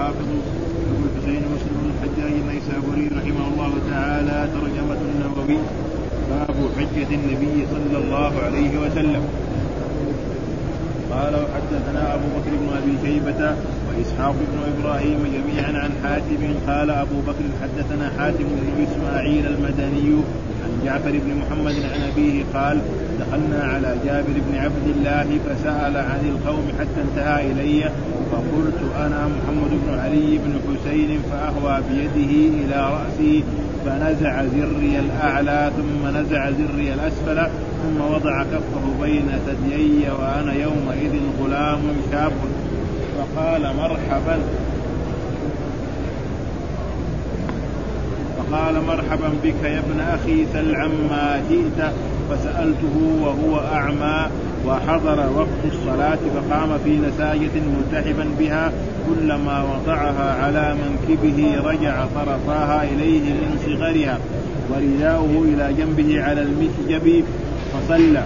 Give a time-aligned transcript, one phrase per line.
[0.00, 0.28] الحافظ
[0.90, 5.58] ابو الحسين مسلم بن الحجاج النيسابوري رحمه الله تعالى ترجمة النووي
[6.30, 9.22] باب حجة النبي صلى الله عليه وسلم.
[11.10, 17.20] قال وحدثنا أبو بكر بن أبي شيبة وإسحاق بن إبراهيم جميعا عن حاتم قال أبو
[17.20, 20.08] بكر حدثنا حاتم بن إسماعيل المدني
[20.64, 22.80] عن جعفر بن محمد عن أبيه قال
[23.30, 27.90] دخلنا على جابر بن عبد الله فسأل عن القوم حتى انتهى الي
[28.32, 32.32] فقلت أنا محمد بن علي بن حسين فأهوى بيده
[32.64, 33.44] إلى رأسي
[33.86, 37.50] فنزع زري الأعلى ثم نزع زري الأسفل
[37.82, 41.80] ثم وضع كفه بين ثديي وأنا يومئذ غلام
[42.12, 42.32] شاب.
[43.18, 44.38] فقال مرحبا.
[48.38, 51.92] فقال مرحبا بك يا ابن أخي سل عما جئت.
[52.30, 54.26] فسألته وهو أعمى
[54.66, 58.72] وحضر وقت الصلاة فقام في نساجة ملتحفا بها
[59.08, 64.18] كلما وضعها على منكبه رجع طرفاها إليه من صغرها
[64.70, 67.24] ورداؤه إلى جنبه على المسجب
[67.72, 68.22] فصلى.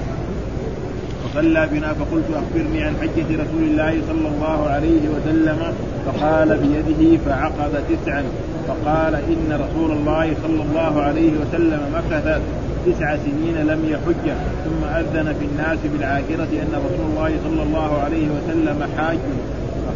[1.24, 5.58] فصلى بنا فقلت أخبرني عن حجة رسول الله صلى الله عليه وسلم
[6.06, 8.24] فقال بيده فعقد تسعا.
[8.68, 12.40] فقال إن رسول الله صلى الله عليه وسلم مكث
[12.86, 14.26] تسع سنين لم يحج
[14.64, 19.18] ثم أذن في الناس بالعاشره أن رسول الله صلى الله عليه وسلم حاج.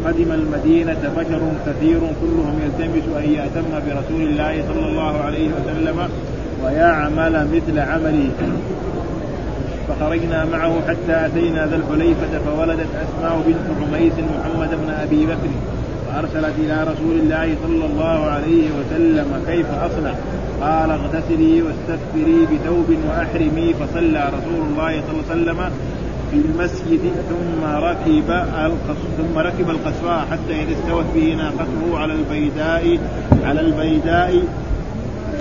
[0.03, 6.09] فقدم المدينة بشر كثير كلهم يلتمس أن يأتم برسول الله صلى الله عليه وسلم
[6.63, 8.29] ويعمل مثل عمله.
[9.87, 15.51] فخرجنا معه حتى أتينا ذا الحليفة فولدت أسماء بنت عميس محمد بن أبي بكر.
[16.09, 20.13] فأرسلت إلى رسول الله صلى الله عليه وسلم كيف أصنع؟
[20.61, 25.71] قال اغتسلي واستغفري بثوب وأحرمي فصلى رسول الله صلى الله عليه وسلم
[26.31, 28.43] في المسجد ثم ركب
[29.17, 32.99] ثم ركب القصواء حتى إذا استوت به ناقته على البيداء
[33.43, 34.43] على البيداء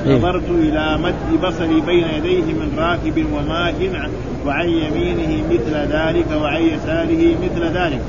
[0.06, 0.16] إيه.
[0.16, 3.74] نظرت إلى مد بصري بين يديه من راكب وماش
[4.46, 8.00] وعن يمينه مثل ذلك وعن يساره مثل ذلك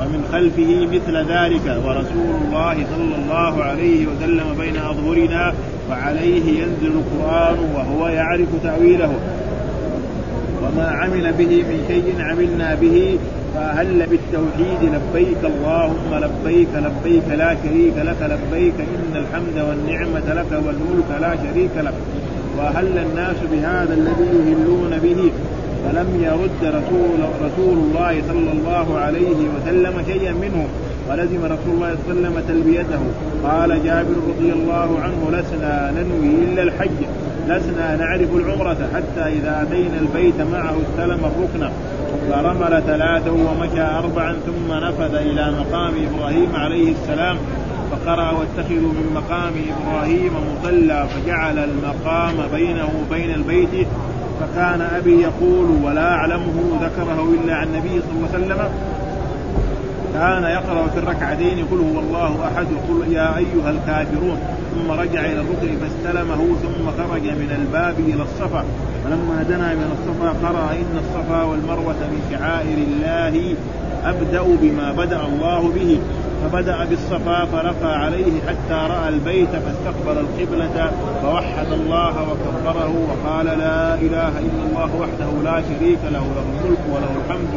[0.00, 5.54] ومن خلفه مثل ذلك ورسول الله صلى الله عليه وسلم بين أظهرنا
[5.90, 9.12] وعليه ينزل القرآن وهو يعرف تأويله.
[10.62, 13.18] وما عمل به من شيء عملنا به
[13.54, 21.10] فهل بالتوحيد لبيك اللهم لبيك لبيك لا شريك لك لبيك إن الحمد والنعمة لك والملك
[21.20, 21.94] لا شريك لك.
[22.58, 25.30] واهل الناس بهذا الذي يهلون به؟
[25.86, 30.66] فلم يرد رسول رسول الله صلى الله عليه وسلم شيئا منه
[31.10, 33.00] ولزم رسول الله صلى الله عليه وسلم تلبيته.
[33.44, 37.00] قال جابر رضي الله عنه لسنا ننوي إلا الحج
[37.48, 41.70] لسنا نعرف العمرة حتى إذا أتينا البيت معه استلم الركن
[42.30, 47.36] فرمل ثلاثا ومشى أربعا ثم نفذ إلى مقام إبراهيم عليه السلام
[47.90, 53.86] فقرأ واتخذوا من مقام إبراهيم مصلى فجعل المقام بينه وبين البيت
[54.40, 58.70] فكان أبي يقول ولا أعلمه ذكره إلا عن النبي صلى الله عليه وسلم.
[60.14, 64.38] كان يقرأ في الركعتين قل هو الله أحد قل يا أيها الكافرون.
[64.74, 68.64] ثم رجع إلى الركن فاستلمه ثم خرج من الباب إلى الصفا.
[69.04, 73.54] فلما دنا من الصفا قرأ إن الصفا والمروة من شعائر الله.
[74.06, 75.98] أبدأ بما بدأ الله به
[76.42, 80.90] فبدأ بالصفا فرقى عليه حتى رأى البيت فاستقبل القبلة
[81.22, 87.10] فوحد الله وكبره وقال لا إله إلا الله وحده لا شريك له له الملك وله
[87.26, 87.48] الحمد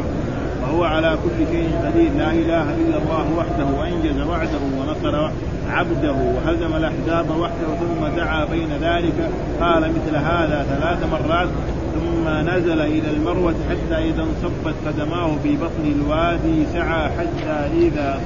[0.62, 2.10] وهو على كل شيء قدير.
[2.18, 5.30] لا إله إلا الله وحده انجز وعده ونصر
[5.70, 11.48] عبده وهزم الأحزاب وحده ثم دعا بين ذلك قال مثل هذا ثلاث مرات.
[11.94, 18.20] ثم نزل إلى المروة حتى إذا انصبت قدماه في بطن الوادي سعى حتى اذا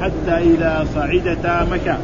[0.00, 1.96] حتى إذا صعدتا مشى.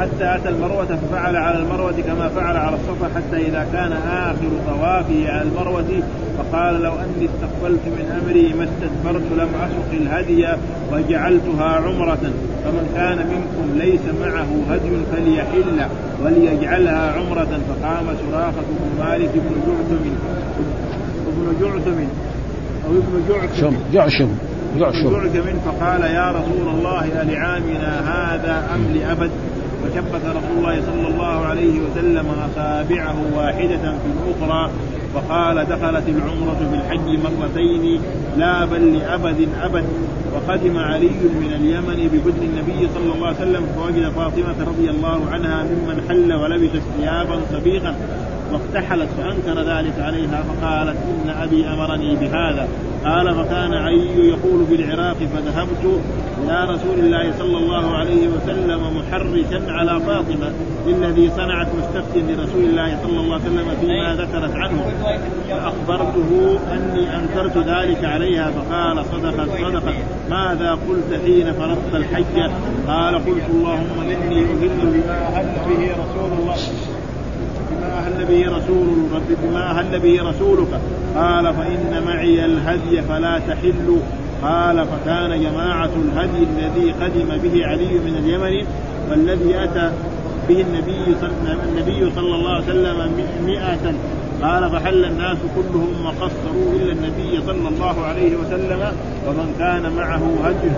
[0.00, 5.30] حتى أتى المروة ففعل على المروة كما فعل على الصفا حتى إذا كان آخر طوافه
[5.30, 6.02] على المروة
[6.38, 10.46] فقال لو أني استقبلت من أمري ما استدبرت لم أسق الهدي
[10.92, 12.32] وجعلتها عمرة.
[12.64, 15.88] فمن كان منكم ليس معه هدي فليحل
[16.24, 17.60] وليجعلها عمرة.
[17.68, 20.04] فقام سراقه بن مالك بن جعثم.
[21.26, 22.00] ابن جعثم.
[22.86, 23.76] أو ابن جعثم.
[23.92, 24.28] جعشم.
[24.78, 25.10] جعشم.
[25.64, 29.30] فقال يا رسول الله ألعامنا هذا أم لأبد؟
[29.82, 34.70] فشبك رسول الله صلى الله عليه وسلم أصابعه واحدة في الأخرى
[35.14, 38.00] وقال دخلت العمرة في الحج مرتين
[38.36, 39.84] لا بل لأبد أبد.
[40.34, 41.10] وقدم علي
[41.40, 46.32] من اليمن ببدن النبي صلى الله عليه وسلم فوجد فاطمة رضي الله عنها ممن حل
[46.32, 47.94] ولبست ثيابا صبيغا
[48.52, 52.68] واقتحلت فأنكر ذلك عليها فقالت إن أبي أمرني بهذا.
[53.04, 56.00] قال فكان علي يقول بالعراق فذهبت
[56.44, 60.52] إلى رسول الله صلى الله عليه وسلم محركا على فاطمة
[60.86, 64.84] بالذي صنعت مستفتي لرسول الله صلى الله عليه وسلم فيما ذكرت عنه.
[65.50, 69.94] فأخبرته أني أنكرت ذلك عليها فقال صدقت صدقت.
[70.30, 72.50] ماذا قلت حين فرضت الحج
[72.88, 76.56] قال قلت اللهم إني أهل بما أهل به رسول الله
[77.70, 78.86] بما به رسول
[79.42, 80.80] بما أهل به رسولك؟
[81.16, 83.96] قال فإن معي الهدي فلا تحل.
[84.42, 88.66] قال فكان جماعة الهدي الذي قدم به علي من اليمن
[89.10, 89.90] والذي أتى
[90.48, 93.12] به النبي صلى, النبي صلى الله عليه وسلم
[93.46, 93.94] مئة.
[94.42, 98.92] قال فحل الناس كلهم وقصروا إلا النبي صلى الله عليه وسلم
[99.28, 100.70] ومن كان معه هدي.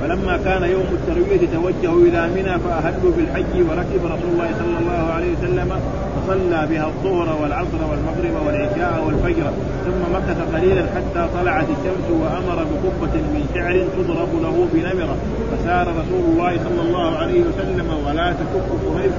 [0.00, 5.30] فلما كان يوم التروية توجهوا إلى منى فأهلوا بالحج وركب رسول الله صلى الله عليه
[5.36, 5.70] وسلم
[6.16, 9.50] فصلى بها الظهر والعصر والمغرب والعشاء والفجر.
[9.86, 15.16] ثم مكث قليلا حتى طلعت الشمس وأمر بقبة من شعر تضرب له بنمرة.
[15.50, 19.12] فسار رسول الله صلى الله عليه وسلم ولا تكف قريش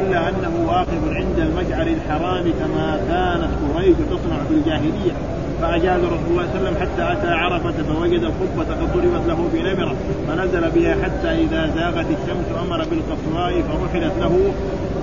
[0.00, 5.14] إلا أنه واقف عند المشعر الحرام كما كانت قريش تصنع في الجاهلية.
[5.64, 9.48] فأجاز رسول الله صلى الله عليه وسلم حتى أتى عرفة فوجد القبة قد ضربت له
[9.54, 9.94] بنمرة
[10.28, 14.52] فنزل بها حتى إذا زاغت الشمس أمر بالقصواء فرحلت له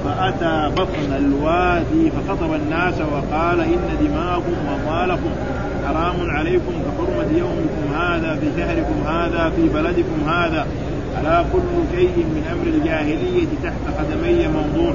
[0.05, 5.29] فأتى بطن الوادي فخطب الناس وقال إن دماءكم وأموالكم
[5.87, 10.67] حرام عليكم كحرمة يومكم هذا في شهركم هذا في بلدكم هذا.
[11.21, 14.93] ألا كل شيء من أمر الجاهلية تحت قدمي موضوع.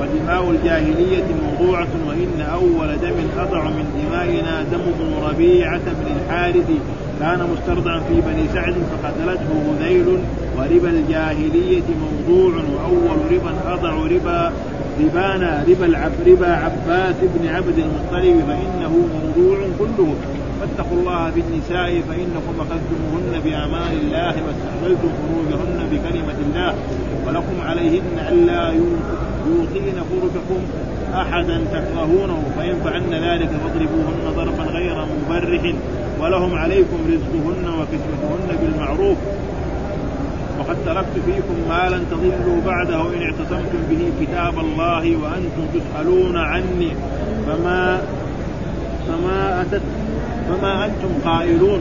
[0.00, 6.70] ودماء الجاهلية موضوعة وإن أول دم أضع من دمائنا دم ابن ربيعة بن الحارث
[7.20, 10.06] كان مسترضعا في بني سعد فقتلته هذيل
[10.56, 14.52] وربا الجاهلية موضوع وأول ربا أضع ربا
[15.00, 20.14] ربانا ربا العب ربا عباس بن عبد المطلب فإنه موضوع كله.
[20.64, 26.74] فاتقوا الله بالنساء فإنكم أخذتموهن بأمان الله واستحللتم فروجهن بكلمة الله
[27.26, 28.72] ولكم عليهن ألا
[29.46, 30.60] يوقين فرجكم
[31.14, 35.74] أحدا تكرهونه فإن فعلن ذلك فاضربوهن ضربا غير مبرح
[36.20, 39.16] ولهم عليكم رزقهن وكسوتهن بالمعروف
[40.58, 46.92] وقد تركت فيكم ما لن تضلوا بعده إن اعتصمتم به كتاب الله وأنتم تسألون عني
[47.46, 48.00] فما
[49.08, 49.82] فما أتت
[50.60, 51.80] فما أنتم قائلون؟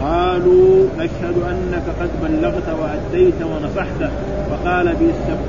[0.00, 4.10] قالوا نشهد أنك قد بلغت وأديت ونصحت.
[4.50, 4.96] فقال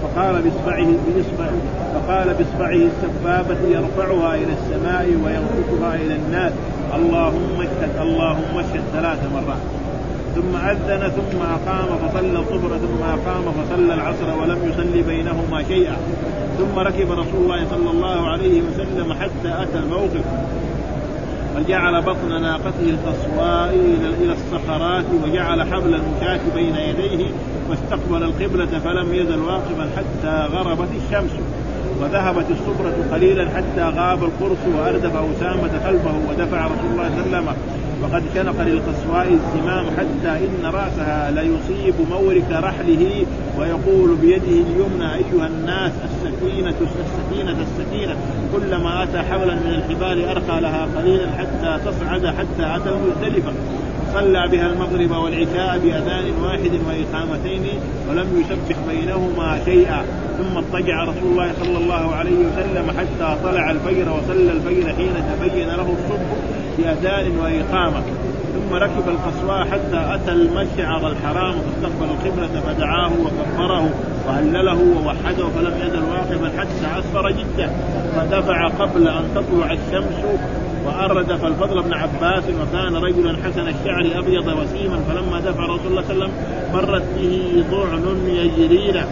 [0.03, 1.47] فقال بإصبعه بإصبع
[1.93, 6.51] فقال بإصبعه السبابة يرفعها إلى السماء وينقصها إلى الناس.
[6.95, 9.63] اللهم اشهد اللهم اشهد ثلاث مرات.
[10.35, 15.95] ثم أذن ثم أقام فصلى الظهر ثم أقام فصلى العصر ولم يصلي بينهما شيئا.
[16.57, 20.23] ثم ركب رسول الله صلى الله عليه وسلم حتى أتى الموقف.
[21.55, 23.75] وجعل بطن ناقته القصواء
[24.21, 27.25] إلى الصخرات وجعل حبل المشاة بين يديه
[27.69, 31.31] واستقبل القبلة فلم يزل واقفا حتى غربت الشمس.
[32.01, 37.47] وذهبت الصبرة قليلا حتى غاب القرص وأردف أسامة خلفه ودفع رسول الله صلى الله عليه
[37.47, 37.55] وسلم.
[38.03, 43.25] وقد شنق للقصواء الزمام حتى إن رأسها ليصيب مورك رحله
[43.59, 48.15] ويقول بيده اليمنى أيها الناس السكينة السكينة السكينة.
[48.53, 53.51] كلما أتى حبلا من الحبال أرخى لها قليلا حتى تصعد حتى أتى المزدلفة
[54.13, 57.63] صلى بها المغرب والعشاء بأذان واحد وإقامتين
[58.09, 60.05] ولم يسبح بينهما شيئا.
[60.37, 65.67] ثم اضطجع رسول الله صلى الله عليه وسلم حتى طلع الفجر وصلى الفجر حين تبين
[65.67, 66.29] له الصبح
[66.77, 68.03] بأذان وإقامة.
[68.55, 73.89] ثم ركب القصواء حتى أتى المشعر الحرام فاستقبل القبلة فدعاه وكبره
[74.27, 77.69] وهلله ووحده فلم يزل واقفا حتى أسفر جدا
[78.15, 80.15] فدفع قبل أن تطلع الشمس
[80.85, 86.13] واردف الفضل بن عباس وكان رجلا حسن الشعر أبيض وسيما فلما دفع رسول الله صلى
[86.13, 86.31] الله عليه وسلم
[86.73, 89.03] مرت به ضعن يجرين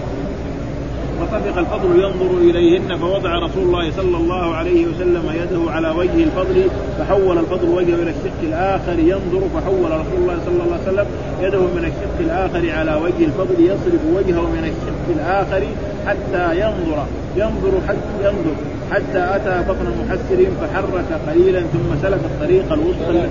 [1.25, 6.67] فطفق الفضل ينظر إليهن فوضع رسول الله صلى الله عليه وسلم يده على وجه الفضل
[6.99, 11.05] فحول الفضل وجهه إلى الشق الآخر ينظر فحول رسول الله صلى الله عليه وسلم
[11.41, 15.63] يده من الشق الآخر على وجه الفضل يصرف وجهه من الشق الآخر
[16.07, 17.05] حتى ينظر
[17.37, 18.55] ينظر حتى ينظر
[18.91, 23.27] حتى أتى بطن محسر فحرك قليلا ثم سلك الطريق الوسطى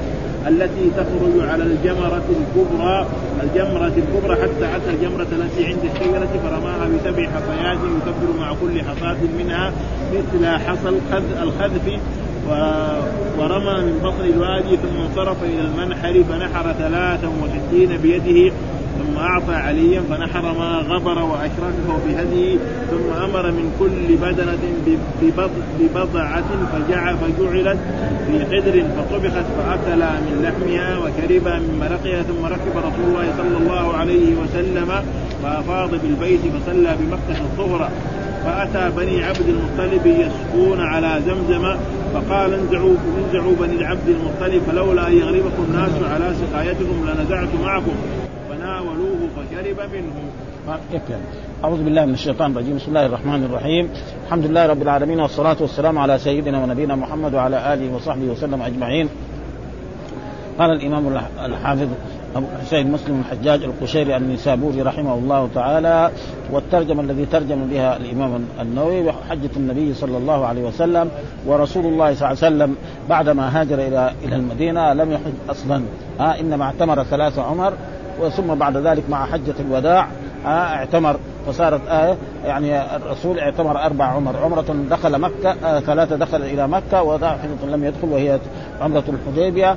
[0.48, 3.06] التي تخرج على الجمرة الكبرى
[3.42, 9.16] الجمرة الكبرى حتى أتى الجمرة التي عند الشجرة فرماها بسبع حصيات يكبر مع كل حصاة
[9.38, 9.72] منها
[10.12, 10.88] مثل حصى
[11.42, 12.00] الخذف.
[13.38, 18.54] ورمى من بطن الوادي ثم انصرف إلى المنحر فنحر ثلاثا وستين بيده
[18.98, 22.58] ثم أعطى عليا فنحر ما غبر وأشركه بهديه
[22.90, 24.58] ثم أمر من كل بدنة
[25.80, 27.78] ببضعة فجعل فجعلت
[28.26, 33.96] في قدر فطبخت فأكلا من لحمها وشربا من مرقها ثم ركب رسول الله صلى الله
[33.96, 35.04] عليه وسلم
[35.42, 37.90] فأفاض بالبيت فصلى بمكة الظهر.
[38.44, 41.76] فأتى بني عبد المطلب يسقون على زمزم
[42.14, 42.94] فقال انزعوا
[43.24, 47.92] انزعوا بني عبد المطلب فلولا ان يغلبكم الناس على سقايتكم لنزعت معكم.
[49.52, 50.16] فشرب منه.
[51.64, 52.76] أعوذ بالله من الشيطان الرجيم.
[52.76, 53.90] بسم الله الرحمن الرحيم.
[54.26, 59.08] الحمد لله رب العالمين والصلاة والسلام على سيدنا ونبينا محمد وعلى آله وصحبه وسلم أجمعين.
[60.58, 61.88] قال الإمام الحافظ
[62.36, 66.10] أبو حسين مسلم الحجاج القشيري النسابوري رحمه الله تعالى
[66.52, 71.10] والترجمة الذي ترجم بها الإمام النووي حجة النبي صلى الله عليه وسلم
[71.46, 72.76] ورسول الله صلى الله عليه وسلم
[73.08, 75.82] بعدما هاجر إلى إلى المدينة لم يحج أصلا.
[76.20, 77.72] آه إنما اعتمر ثلاثة عمر
[78.20, 80.06] وثم بعد ذلك مع حجة الوداع
[80.46, 81.16] اعتمر
[81.46, 87.02] فصارت آية يعني الرسول اعتمر أربع عمر عمرة دخل مكة آه ثلاثة دخل إلى مكة
[87.02, 88.38] وواحدة لم يدخل وهي
[88.80, 89.76] عمرة الحديبية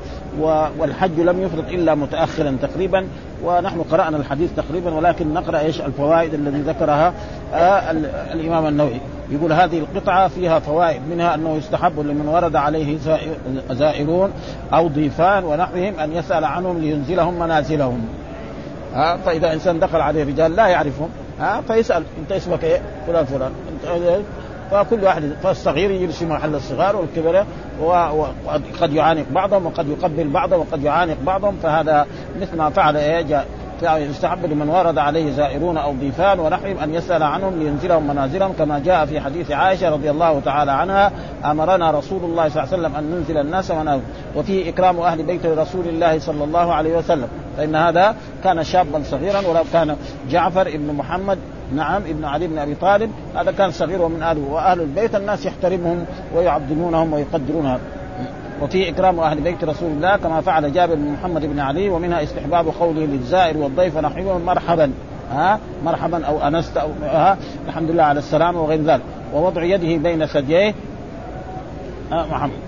[0.79, 3.07] والحج لم يفرض إلا متأخرا تقريبا
[3.43, 7.13] ونحن قرأنا الحديث تقريبا ولكن نقرأ إيش؟ الفوائد الذي ذكرها
[7.53, 7.91] آه
[8.33, 8.99] الإمام النووي.
[9.29, 12.97] يقول هذه القطعة فيها فوائد منها أنه يستحب لمن ورد عليه
[13.71, 14.31] زائرون
[14.73, 18.07] أو ضيفان ونحوهم أن يسأل عنهم لينزلهم منازلهم.
[18.95, 21.09] ها فإذا إنسان دخل عليه رجال لا يعرفهم
[21.39, 23.51] ها فيسأل أنت اسمك إيه؟ فلان فلان
[24.71, 27.45] فكل واحد فالصغير يجلس محل الصغار والكبار
[27.81, 32.07] وقد يعانق بعضهم وقد يقبل بعضهم وقد يعانق بعضهم فهذا
[32.41, 33.45] مثل ما فعل إيه
[33.83, 39.05] يستحب لمن ورد عليه زائرون أو ضيفان ونحوهم أن يسأل عنهم لينزلهم منازلهم كما جاء
[39.05, 41.11] في حديث عائشة رضي الله تعالى عنها
[41.45, 44.03] أمرنا رسول الله صلى الله عليه وسلم أن ننزل الناس منازل
[44.35, 47.27] وفيه إكرام أهل بيت رسول الله صلى الله عليه وسلم.
[47.57, 49.95] فإن هذا كان شابا صغيرا ولو كان
[50.29, 51.37] جعفر ابن محمد
[51.73, 56.05] نعم ابن علي بن أبي طالب هذا كان صغير ومن اهله وأهل البيت الناس يحترمهم
[56.35, 57.79] ويعظمونهم ويقدرونهم
[58.61, 62.67] وفي إكرام أهل بيت رسول الله كما فعل جابر بن محمد بن علي ومنها استحباب
[62.79, 64.91] قوله للزائر والضيف نحوه مرحبا.
[65.31, 69.01] ها؟ مرحبا أو أنست أو ها؟ الحمد لله على السلامة وغير ذلك.
[69.33, 70.73] ووضع يده بين ثدييه.
[72.11, 72.59] محمد.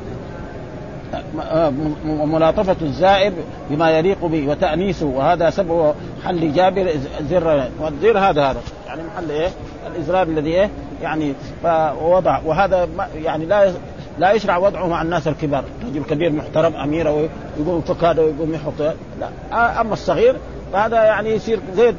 [2.08, 3.34] وملاطفة الزائر
[3.70, 5.06] بما يليق به وتأنيسه.
[5.06, 5.94] وهذا سبب
[6.26, 6.90] حل جابر
[7.30, 8.62] زر والزر هذا هذا.
[8.88, 9.50] يعني محل إيه؟
[9.88, 10.70] الازرار الذي إيه؟
[11.02, 12.88] يعني فوضع وهذا
[13.24, 13.72] يعني لا
[14.20, 15.64] لا يشرع وضعه مع الناس الكبار.
[15.88, 19.82] رجل كبير محترم أمير ويقوم فك هذا ويقوم يحط لا.
[19.82, 20.36] أما الصغير
[20.74, 21.94] فهذا يعني يصير زي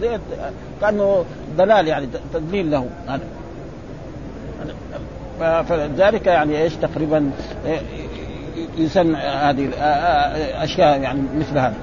[0.00, 0.18] زي
[0.80, 1.24] كأنه
[1.58, 2.86] دلال يعني تدليل له.
[3.08, 3.22] هذا.
[5.62, 7.30] فلذلك يعني إيش تقريبا
[8.78, 9.68] يسن هذه
[10.64, 11.74] أشياء يعني مثل هذا.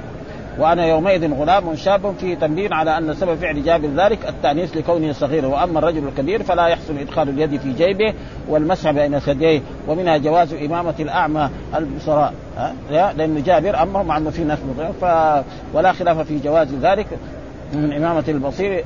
[0.59, 5.47] وأنا يومئذ غلام شاب فيه تنبيه على أن سبب فعل جابر ذلك التأنيث لكونه صغيرا
[5.47, 8.13] وأما الرجل الكبير فلا يحصل إدخال اليد في جيبه
[8.49, 12.33] والمسح بين ثدييه ومنها جواز إمامة الأعمى البصراء.
[12.91, 14.59] لأن جابر امه مع انه في ناس
[15.01, 15.05] ف...
[15.73, 17.07] ولا خلاف في جواز ذلك
[17.73, 18.83] من إمامة البصير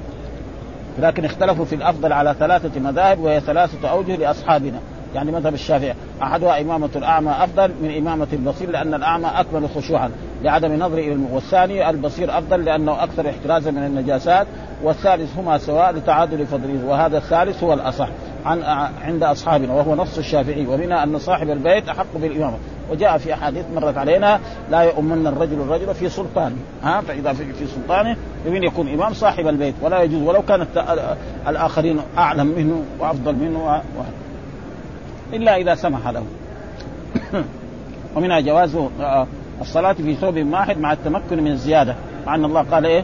[1.00, 4.80] لكن اختلفوا في الأفضل على ثلاثة مذاهب وهي ثلاثة أوجه لأصحابنا.
[5.16, 5.94] يعني مذهب الشافعي.
[6.22, 10.12] أحدها إمامة الأعمى أفضل من إمامة البصير لأن الأعمى أكمل خشوعا
[10.44, 14.48] لعدم نظره إلى والثاني البصير أفضل لأنه أكثر احترازا من النجاسات
[14.84, 18.08] والثالث هما سواء لتعادل فضله وهذا الثالث هو الأصح
[18.46, 18.64] عن
[19.02, 22.58] عند أصحابنا وهو نص الشافعي ومنها أن صاحب البيت أحق بالإمامة.
[22.92, 24.40] وجاء في أحاديث مرت علينا
[24.72, 26.56] لا يؤمن الرجل الرجل في سلطانه.
[26.84, 30.68] ها؟ فإذا في سلطانه يمين يكون إمام صاحب البيت ولا يجوز ولو كانت
[31.48, 33.80] الآخرين أعلم منه وأفضل منه و...
[35.34, 36.24] إلا إذا سمح له.
[38.16, 39.28] ومنها جواز آه،
[39.62, 41.96] الصلاة في ثوب واحد مع التمكن من الزيادة.
[42.28, 43.04] مع أن الله قال إيه؟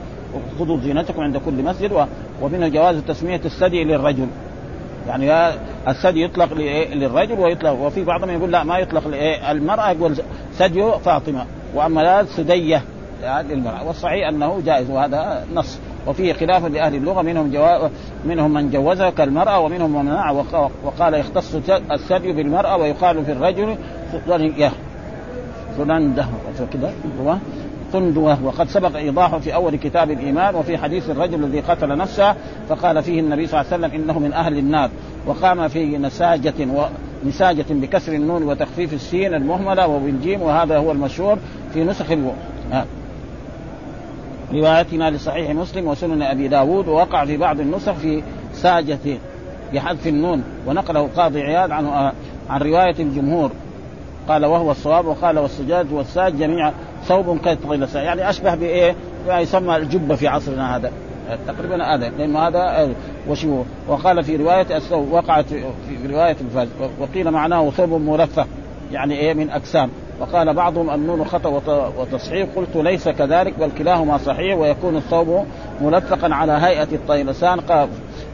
[0.59, 2.07] خذوا زينتكم عند كل مسجد
[2.41, 4.27] ومنها جواز تسمية الثدي للرجل.
[5.07, 5.53] يعني
[5.87, 6.53] الثدي يطلق
[6.93, 9.03] للرجل ويطلق وفي بعضهم يقول لا ما يطلق
[9.49, 10.15] المرأة يقول
[10.53, 11.45] ثدي فاطمة.
[11.75, 12.81] وأما لا سدية
[13.23, 13.87] للمرأة.
[13.87, 15.79] والصحيح أنه جائز وهذا نص.
[16.07, 17.87] وفيه خلاف لأهل اللغة منهم جوا...
[18.25, 20.31] منهم من جوزها كالمرأة ومنهم من منع
[20.83, 21.55] وقال يختص
[21.91, 23.75] الثدي بالمرأة ويقال في الرجل
[25.77, 26.25] فلنده
[26.73, 26.93] كذا
[27.93, 32.35] قندوة وقد سبق إيضاحه في أول كتاب الإيمان وفي حديث الرجل الذي قتل نفسه
[32.69, 34.89] فقال فيه النبي صلى الله عليه وسلم إنه من أهل النار
[35.25, 36.53] وقام في نساجة
[37.23, 41.37] ونساجة بكسر النون وتخفيف السين المهملة وبالجيم وهذا هو المشهور
[41.73, 42.31] في نسخ ألو...
[44.53, 48.99] روايتنا لصحيح مسلم وسنن أبي داود ووقع في بعض النسخ في ساجة
[49.73, 52.11] بحذف النون ونقله قاضي عياد عن
[52.49, 53.51] عن رواية الجمهور.
[54.29, 56.71] قال وهو الصواب وقال والسجاد والساج جميع
[57.03, 58.95] ثوب كطغيل يعني أشبه بإيه؟
[59.27, 60.91] يسمى الجبه في عصرنا هذا.
[61.47, 62.89] تقريبا هذا لأنه هذا
[63.29, 65.45] وشو وقال في رواية وقعت
[65.89, 66.67] في رواية الفاز
[66.99, 68.45] وقيل معناه ثوب مرفه
[68.91, 69.89] يعني إيه؟ من اجسام
[70.21, 71.49] وقال بعضهم النون خطأ
[71.97, 72.47] وتصحيح.
[72.55, 75.45] قلت ليس كذلك بل كلاهما صحيح ويكون الثوب
[75.81, 77.59] ملفقا على هيئة الطيلسان.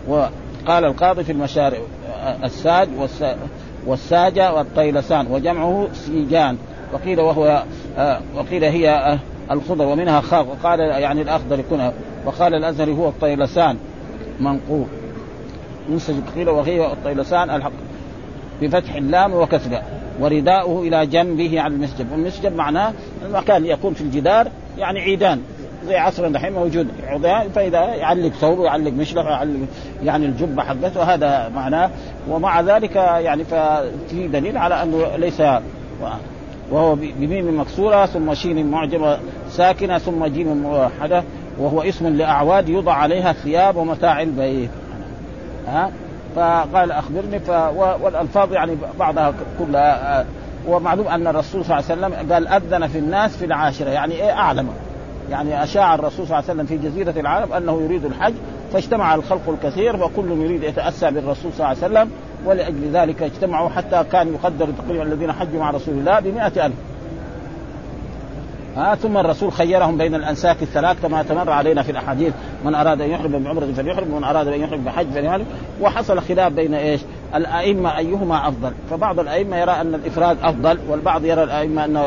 [0.07, 1.77] وقال القاضي في المشارع
[2.43, 2.89] الساج
[3.87, 6.57] والساجة والطيلسان وجمعه سيجان.
[6.93, 7.63] وقيل وهو
[8.35, 9.17] وقيل هي
[9.51, 11.91] الخضر ومنها خاء وقال يعني الأخضر يكون
[12.25, 13.77] وقال الازهري هو الطيلسان
[14.39, 14.87] منقوب
[15.89, 17.71] منسجم قيل وهي الطيلسان الحق
[18.61, 19.83] بفتح اللام وكسرها.
[20.19, 22.11] ورداؤه إلى جنبه على المسجد.
[22.11, 22.93] والمسجد معناه
[23.25, 24.47] المكان يكون في الجدار
[24.77, 25.41] يعني عيدان.
[25.87, 26.87] زي عصر دحين موجود.
[27.55, 29.59] فإذا يعلق ثوبه يعلق مشلح يعلق
[30.03, 31.89] يعني الجبة حقته هذا معناه.
[32.29, 35.41] ومع ذلك يعني ففي دليل على أنه ليس
[36.71, 39.19] وهو بميم مكسورة ثم شين معجمة
[39.49, 41.23] ساكنة ثم جيم موحدة
[41.59, 44.69] وهو اسم لأعواد يوضع عليها الثياب ومتاع البيت.
[45.67, 45.91] ها؟
[46.37, 47.49] فقال أخبرني ف...
[48.01, 50.25] والألفاظ يعني بعضها كلها
[50.67, 54.31] ومعلوم أن الرسول صلى الله عليه وسلم قال أذن في الناس في العاشرة يعني إيه
[54.31, 54.69] أعلم؟
[55.29, 58.33] يعني أشاع الرسول صلى الله عليه وسلم في جزيرة العرب أنه يريد الحج
[58.73, 62.11] فاجتمع الخلق الكثير وكل يريد يتأسى بالرسول صلى الله عليه وسلم
[62.45, 66.75] ولأجل ذلك اجتمعوا حتى كان يقدر تقريبا الذين حجوا مع رسول الله بمئة ألف.
[68.77, 72.33] ها ثم الرسول خيرهم بين الأنساك الثلاث كما تمر علينا في الأحاديث.
[72.65, 75.45] من أراد أن يحرم بعمرة فليحرم ومن أراد أن يحرم بحج فليحرم.
[75.81, 77.01] وحصل خلاف بين إيش؟
[77.35, 78.71] الأئمة أيهما أفضل.
[78.89, 81.97] فبعض الأئمة يرى أن الإفراد أفضل والبعض يرى الأئمة أن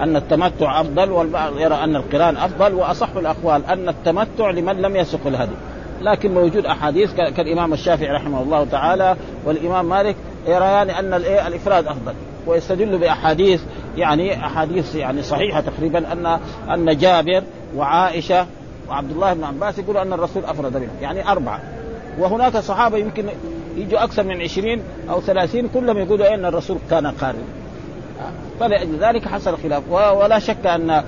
[0.00, 2.74] أن التمتع أفضل والبعض يرى أن القران أفضل.
[2.74, 5.56] وأصح الأقوال أن التمتع لمن لم يسق الهدي.
[6.02, 12.12] لكن موجود أحاديث كالإمام الشافعي رحمه الله تعالى والإمام مالك يريان أن الإفراد أفضل.
[12.46, 13.62] ويستدل بأحاديث
[13.96, 16.26] يعني أحاديث يعني صحيحة تقريبا ان
[16.70, 17.42] أن جابر
[17.76, 18.46] وعائشة
[18.88, 21.60] وعبد الله بن عباس يقولوا أن الرسول أفرد بها يعني أربعة.
[22.18, 23.26] وهناك صحابة يمكن
[23.76, 27.38] يجوا أكثر من عشرين أو ثلاثين كلهم يقولوا إن الرسول كان قارئ.
[28.60, 29.82] فلأجل ذلك حصل خلاف.
[29.90, 31.02] ولا شك أن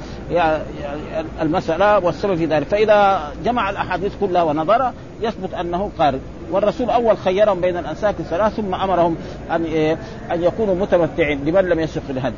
[1.40, 2.66] المسألة والسبب في ذلك.
[2.66, 6.18] فإذا جمع الأحاديث كلها ونظر يثبت أنه قارئ.
[6.50, 9.17] والرسول أول خيرهم بين الأنساك الثلاث ثم أمرهم
[9.50, 9.99] ان إيه
[10.32, 12.36] أن يكونوا متمتعين لمن لم يسق الهدي.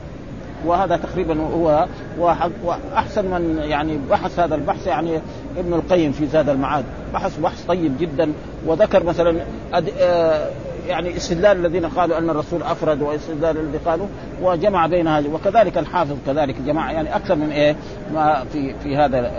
[0.67, 1.87] وهذا تقريبا هو
[2.65, 5.21] وأحسن من يعني بحث هذا البحث يعني
[5.59, 6.85] ابن القيم في زاد المعاد.
[7.15, 8.33] بحث بحث طيب جدا.
[8.67, 9.41] وذكر مثلا
[10.01, 10.49] آه،
[10.89, 14.07] يعني استدلال الذين قالوا أن الرسول أفرد واستدلال الذي قالوا
[14.43, 17.77] وجمع بين هذه وكذلك الحافظ كذلك جماعة يعني أكثر من إيه؟
[18.15, 19.31] ما في في هذا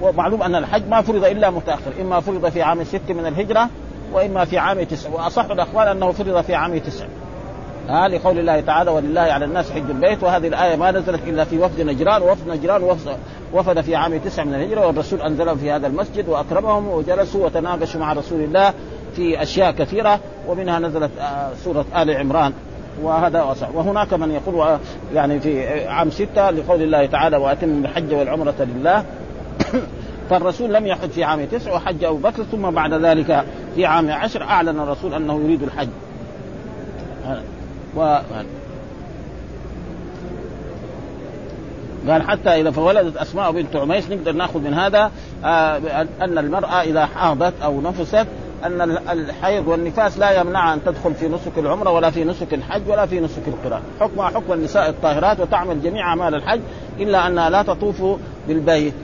[0.00, 1.92] ومعلوم أن الحج ما فرض إلا متأخر.
[2.00, 3.68] إما فرض في عام ست من الهجرة
[4.12, 7.06] وإما في عام تسع وأصح الأقوال أنه فرض في عام تسع
[7.88, 10.22] ها لقول الله تعالى ولله على الناس حج البيت.
[10.22, 12.96] وهذه الآية ما نزلت إلا في وفد نجران وفد نجران
[13.52, 18.12] وفد في عام تسع من الهجرة والرسول انزلهم في هذا المسجد وأكرمهم وجلسوا وتناقشوا مع
[18.12, 18.72] رسول الله
[19.16, 22.52] في أشياء كثيرة ومنها نزلت آه، سورة آل عمران.
[23.02, 24.78] وهذا وصح وهناك من يقول
[25.14, 29.04] يعني في عام ستة لقول الله تعالى وأتم الحج والعمرة لله.
[30.30, 34.42] فالرسول لم يحج في عام تسع وحج أبو بكر ثم بعد ذلك في عام عشر
[34.42, 35.88] أعلن الرسول أنه يريد الحج.
[37.96, 38.18] و
[42.08, 45.10] قال حتى إذا فولدت أسماء بنت عميس نقدر نأخذ من هذا
[45.44, 48.26] آه أن المرأة إذا حاضت أو نفست
[48.64, 53.06] أن الحيض والنفاس لا يمنع أن تدخل في نسك العمرة ولا في نسك الحج ولا
[53.06, 56.60] في نسك القران، حكمها حكم النساء الطاهرات وتعمل جميع أعمال الحج
[57.00, 58.02] إلا أنها لا تطوف
[58.48, 58.94] بالبيت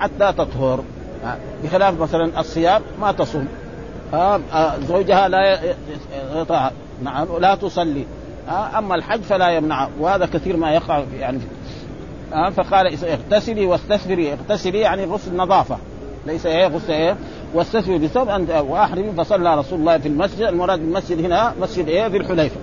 [0.00, 0.84] حتى تطهر.
[1.24, 3.48] آه، بخلاف مثلا الصيام ما تصوم.
[4.14, 4.40] آه
[4.88, 5.58] زوجها لا
[6.34, 6.70] يطاع
[7.02, 8.04] نعم لا تصلي.
[8.48, 11.38] أما الحج فلا يمنع وهذا كثير ما يقع يعني.
[12.32, 15.78] آه فقال اغتسلي واستثمري اغتسلي يعني غسل نظافة
[16.26, 17.16] ليس إيه غسل إيه
[17.54, 20.42] واستثمري بثوب أنت وأحرمي فصلى رسول الله في المسجد.
[20.42, 22.56] المراد بالمسجد هنا مسجد إيه ذي الحليفة.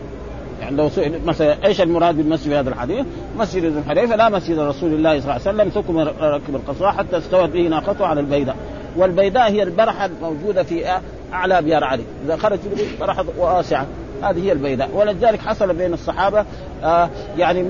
[0.62, 3.06] يعني لو سئل مثلا إيش المراد بالمسجد في هذا الحديث؟
[3.38, 5.84] مسجد ذي الحليفة لا مسجد رسول الله صلى الله عليه وسلم.
[5.84, 8.56] ثم ركب القصواء حتى استوت به ناقته على البيداء
[8.98, 11.00] والبيداء هي البرحة الموجودة في
[11.34, 12.04] أعلى ابيار علي.
[12.26, 12.60] إذا خرج
[13.00, 13.88] برحة واسعة.
[14.24, 16.46] هذه هي البيداء ولذلك حصل بين الصحابة
[16.84, 17.66] آه يعني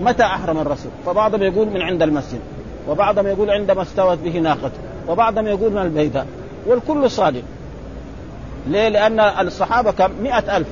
[0.00, 2.40] متى أحرم الرسول؟ فبعضهم يقول من عند المسجد
[2.88, 6.26] وبعضهم يقول عندما استوت به ناقته وبعضهم يقول من البيداء
[6.66, 7.42] والكل صادق.
[8.66, 10.68] ليه؟ لأن الصحابة كم؟ مئة ألف.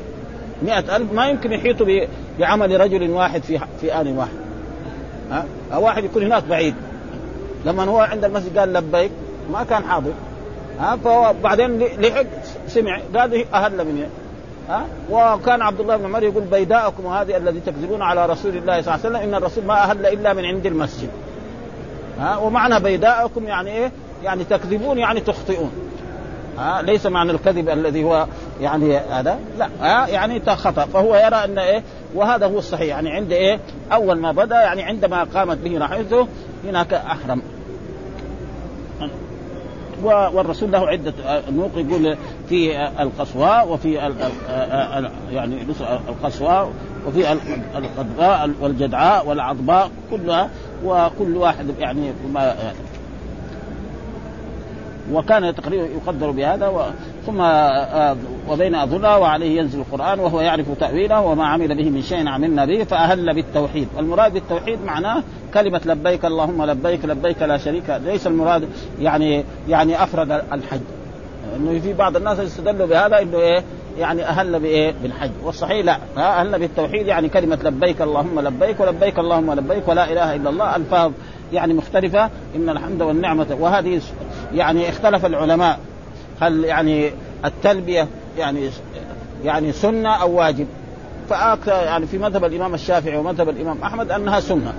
[0.63, 1.87] مئة ألف ما يمكن يحيطوا
[2.39, 4.37] بعمل رجل واحد في في آن واحد.
[5.31, 5.47] ها؟
[5.79, 6.75] واحد يكون هناك بعيد.
[7.67, 9.11] لما هو عند المسجد قال لبيك
[9.53, 10.13] ما كان حاضر.
[10.81, 12.27] ها؟ فبعدين لحق
[12.67, 14.09] سمع قال أهل من
[14.71, 18.95] ها؟ وكان عبد الله بن عمر يقول بيداءكم هذه الذي تكذبون على رسول الله صلى
[18.95, 21.09] الله عليه وسلم إن الرسول ما أهل إلا من عند المسجد.
[22.21, 23.93] ها؟ ومعنى بيداءكم يعني إيه؟
[24.25, 25.71] يعني تكذبون يعني تخطئون.
[26.59, 28.27] ها؟ ليس معنى الكذب الذي هو
[28.61, 29.69] يعني هذا؟ لا.
[29.81, 31.83] ها؟ يعني خطا فهو يرى أن إيه؟
[32.15, 32.89] وهذا هو الصحيح.
[32.89, 33.59] يعني عند إيه؟
[33.93, 36.29] أول ما بدأ يعني عندما قامت به راحلته
[36.65, 37.43] هناك أحرم.
[40.05, 41.15] والرسول له عدة
[41.51, 42.17] نوق يقول
[42.49, 43.93] في القصواء وفي
[45.33, 45.67] يعني
[46.09, 46.73] القصواء
[47.07, 47.33] وفي
[47.77, 50.51] القضاء والجدعاء والعضباء كلها
[50.85, 52.55] وكل واحد يعني ما
[55.13, 56.93] وكان تقريبا يقدر بهذا.
[57.27, 58.17] ثم آه،
[58.49, 62.85] وبين أظلها وعليه ينزل القرآن وهو يعرف تأويله وما عمل به من شيء عملنا به
[62.85, 63.89] فأهل بالتوحيد.
[63.97, 65.23] والمراد بالتوحيد معناه
[65.55, 68.69] كلمة لبيك اللهم لبيك لبيك لا شريك ليس المراد
[69.01, 70.81] يعني يعني أفرد الحج.
[71.57, 73.63] إنه في بعض الناس يستدلوا بهذا إنه إيه
[73.99, 75.99] يعني أهل بإيه؟ بالحج، والصحيح لا،
[76.41, 80.77] أهل بالتوحيد يعني كلمة لبيك اللهم لبيك ولبيك اللهم لبيك ولا إله إلا الله.
[80.77, 81.13] ألفاظ
[81.53, 82.31] يعني مختلفة.
[82.57, 84.01] إن الحمد والنعمة وهذه
[84.55, 85.79] يعني اختلف العلماء.
[86.41, 87.13] هل يعني
[87.45, 88.71] التلبية يعني
[89.45, 90.67] يعني سنة أو واجب.
[91.31, 94.73] فأكثر يعني في مذهب الإمام الشافعي ومذهب الإمام أحمد أنها سنة.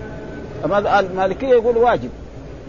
[1.00, 2.10] المالكية يقول واجب.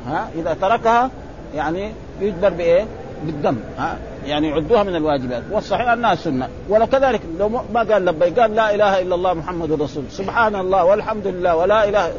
[0.07, 1.11] ها؟ إذا تركها
[1.55, 2.87] يعني يجبر بإيه؟
[3.27, 3.57] بالدم.
[3.79, 5.43] ها؟ يعني يعدوها من الواجبات.
[5.51, 6.49] والصحيح أنها سنة.
[6.69, 10.05] ولو كذلك لو ما قال لبيك قال لا إله إلا الله محمد رسول.
[10.11, 12.13] سبحان الله والحمد لله ولا إله.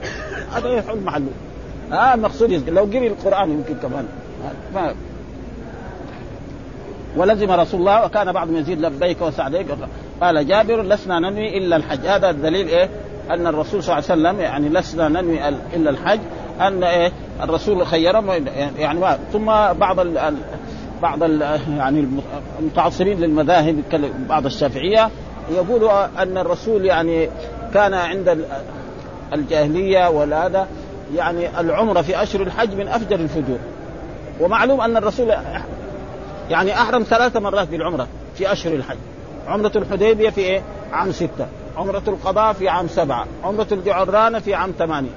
[0.54, 1.32] هذا يحل محله.
[1.92, 4.06] ها؟ المقصود لو قري القرآن يمكن كمان.
[4.76, 4.94] ما
[7.18, 9.68] ولزم رسول الله وكان بعضهم يزيد لبيك وسعديك.
[10.22, 12.06] قال جابر لسنا ننوي إلا الحج.
[12.08, 12.90] هذا الدليل إيه؟
[13.30, 16.20] أن الرسول صلى الله عليه وسلم يعني لسنا ننوي إلا الحج.
[16.62, 17.12] أن إيه؟
[17.44, 18.30] الرسول خيرهم
[18.78, 19.46] يعني ما ثم
[19.80, 20.36] بعض ال
[21.02, 21.42] بعض ال
[21.78, 22.08] يعني
[22.60, 23.84] المتعصبين للمذاهب
[24.30, 25.10] بعض الشافعية
[25.52, 27.30] يقولوا أن الرسول يعني
[27.74, 28.46] كان عند
[29.34, 30.66] الجاهلية ولا
[31.16, 33.60] يعني العمرة في أشهر الحج من أفجر الفجور.
[34.42, 35.34] ومعلوم أن الرسول
[36.50, 38.98] يعني أحرم ثلاث مرات بالعمرة في أشهر الحج
[39.48, 44.74] عمرة الحديبية في إيه؟ عام ستة عمرة القضاء في عام سبعة عمرة الجعرانه في عام
[44.78, 45.12] ثمانية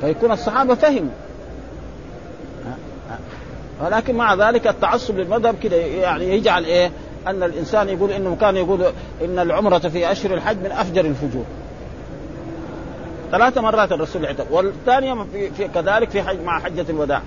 [0.00, 1.10] فيكون الصحابة فهموا
[3.84, 6.90] ولكن مع ذلك التعصب للمذهب كده يعني يجعل إيه؟
[7.26, 8.84] أن الإنسان يقول إنه كان يقول
[9.24, 11.44] إن العمرة في أشهر الحج من أفجر الفجور.
[13.30, 17.22] ثلاث مرات الرسول اعتق والثانية في, في كذلك في حج مع حجة الوداع.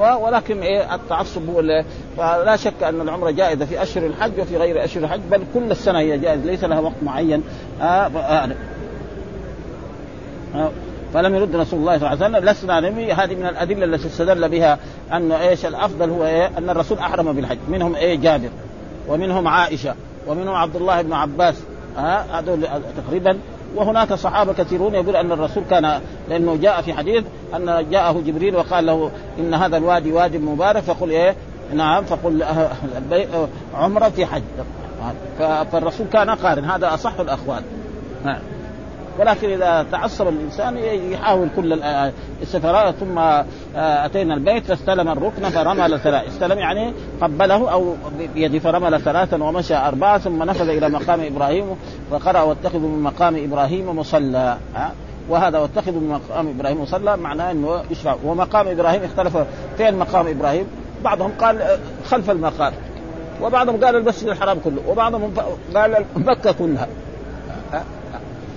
[0.00, 1.84] ولكن إيه التعصب هو
[2.16, 5.98] فلا شك أن العمرة جائزة في أشهر الحج وفي غير أشهر الحج بل كل السنة
[5.98, 7.42] هي جائزة ليس لها وقت معين.
[7.80, 8.48] آه آه
[10.54, 10.70] آه.
[11.14, 14.48] فلم يرد رسول الله صلى الله عليه وسلم لسنا نبي هذه من الأدلة التي استدل
[14.48, 14.78] بها
[15.12, 17.58] انه إيش الأفضل هو إيه؟ أن الرسول أحرم بالحج.
[17.68, 18.48] منهم إيه؟ جابر
[19.08, 19.94] ومنهم عائشة
[20.26, 21.54] ومنهم عبد الله بن عباس.
[22.32, 22.66] هذول
[23.06, 23.38] تقريبا
[23.76, 27.24] وهناك صحابة كثيرون يقول أن الرسول كان لأنه جاء في حديث
[27.56, 31.36] أن جاءه جبريل وقال له إن هذا الوادي وادي مبارك فقل إيه؟
[31.74, 32.44] نعم فقل
[33.74, 34.42] عمرة في حج.
[35.72, 37.62] فالرسول كان قارن هذا أصح الأقوال.
[38.24, 38.38] نعم.
[39.18, 40.76] ولكن إذا تعصب الإنسان
[41.12, 41.82] يحاول كل
[42.42, 43.44] السفراء ثم آه،
[43.76, 47.94] أتينا البيت فاستلم الركن فرمل ثلاث استلم يعني قبله أو
[48.34, 51.64] بيده فرمل ثلاثا ومشى أربعة ثم نفذ إلى مقام إبراهيم
[52.10, 54.56] وقرأ واتخذوا من مقام إبراهيم مصلى
[55.28, 58.16] وهذا واتخذوا من مقام إبراهيم مصلى معناه إنه يشرع.
[58.24, 59.38] ومقام إبراهيم اختلف
[59.76, 60.66] فين مقام إبراهيم؟
[61.04, 62.72] بعضهم قال آه، خلف المقام
[63.42, 65.32] وبعضهم قال المسجد الحرام كله وبعضهم
[65.74, 66.88] قال مكة كلها.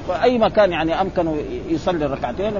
[0.07, 1.37] فاي مكان يعني امكنه
[1.69, 2.53] يصلي الركعتين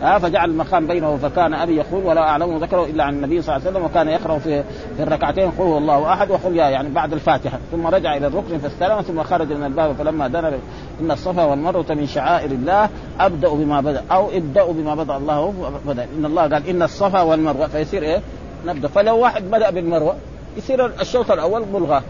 [0.00, 3.78] فجعل المقام بينه فكان أبي يقول ولا أعلم ذكره إلا عن النبي صلى الله عليه
[3.78, 4.62] وسلم وكان يقرأ في
[4.96, 8.58] في الركعتين قل هو الله أحد وقل يا يعني بعد الفاتحة ثم رجع إلى الركن
[8.58, 10.58] فاستلم ثم خرج من الباب فلما دنا
[11.00, 12.88] إن الصفا والمروة من شعائر الله
[13.20, 16.06] أبدأ بما بدأ أو ابدأوا بما بدأ الله بدأ.
[16.18, 18.20] إن الله قال إن الصفا والمروة فيصير إيه؟
[18.66, 18.88] نبدأ.
[18.88, 20.16] فلو واحد بدأ بالمروة
[20.56, 22.02] يصير الشوط الأول ملغى.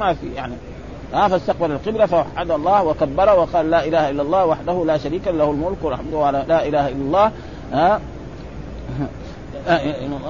[0.00, 0.54] ما في يعني.
[1.12, 5.50] ها فاستقبل القبلة فوحد الله وكبر وقال لا إله إلا الله وحده لا شريك له
[5.50, 7.32] الملك والحمد على لا إله إلا الله
[7.72, 8.00] ها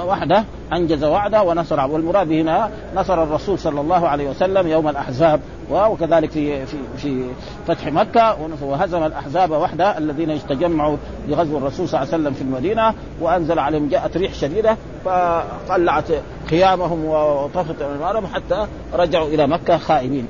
[0.06, 6.30] وحده أنجز وعده ونصر والمراد هنا نصر الرسول صلى الله عليه وسلم يوم الأحزاب وكذلك
[6.30, 7.24] في في في
[7.66, 10.96] فتح مكة وهزم الأحزاب وحده الذين تجمعوا
[11.28, 16.04] لغزو الرسول صلى الله عليه وسلم في المدينة وأنزل عليهم جاءت ريح شديدة فقلعت
[16.50, 20.26] خيامهم وطفت انوارهم حتى رجعوا إلى مكة خائبين.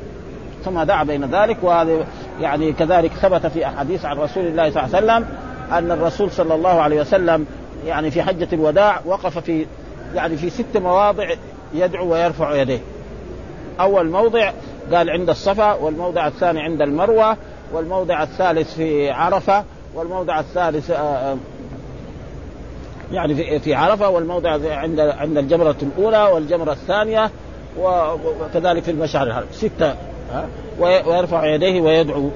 [0.66, 2.06] ثم دعا بين ذلك وهذا
[2.40, 5.26] يعني كذلك ثبت في أحاديث عن رسول الله صلى الله عليه وسلم
[5.72, 7.46] أن الرسول صلى الله عليه وسلم
[7.86, 9.66] يعني في حجة الوداع وقف في
[10.14, 11.28] يعني في ست مواضع
[11.74, 12.80] يدعو ويرفع يديه.
[13.80, 14.50] أول موضع
[14.92, 17.36] قال عند الصفا والموضع الثاني عند المروة
[17.72, 21.36] والموضع الثالث في عرفة والموضع الثالث آه،
[23.12, 27.30] يعني في في عرفة والموضع عند عند الجمرة الأولى والجمرة الثانية
[27.80, 29.94] وكذلك في المشعر ستة
[30.78, 32.30] ويرفع يديه ويدعو.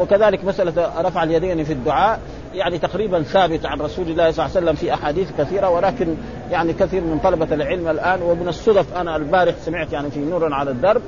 [0.00, 2.20] وكذلك مسألة رفع اليدين في الدعاء
[2.54, 6.14] يعني تقريبا ثابت عن رسول الله صلى الله عليه وسلم في أحاديث كثيرة ولكن
[6.50, 8.96] يعني كثير من طلبة العلم الآن ومن الصدف.
[8.96, 11.02] أنا البارح سمعت يعني في نور على الدرب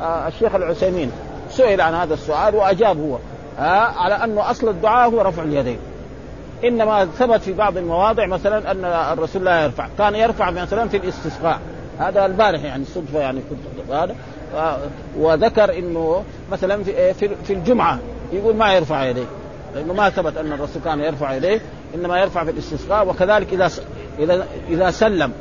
[0.00, 1.12] آه الشيخ العثيمين
[1.50, 3.18] سئل عن هذا السؤال وأجاب هو
[3.58, 5.78] آه على أنه أصل الدعاء هو رفع اليدين.
[6.64, 11.58] إنما ثبت في بعض المواضع مثلا أن الرسول لا يرفع، كان يرفع مثلا في الاستسقاء،
[11.98, 14.14] هذا البارح يعني صدفه يعني كنت هذا.
[15.18, 17.98] وذكر إنه مثلا في إيه، في الجمعة
[18.32, 19.26] يقول ما يرفع يديه.
[19.74, 21.60] لأنه ما ثبت أن الرسول كان يرفع يديه
[21.94, 23.08] إنما يرفع في الاستسقاء.
[23.08, 23.70] وكذلك إذا
[24.18, 25.32] إذا إذا سلم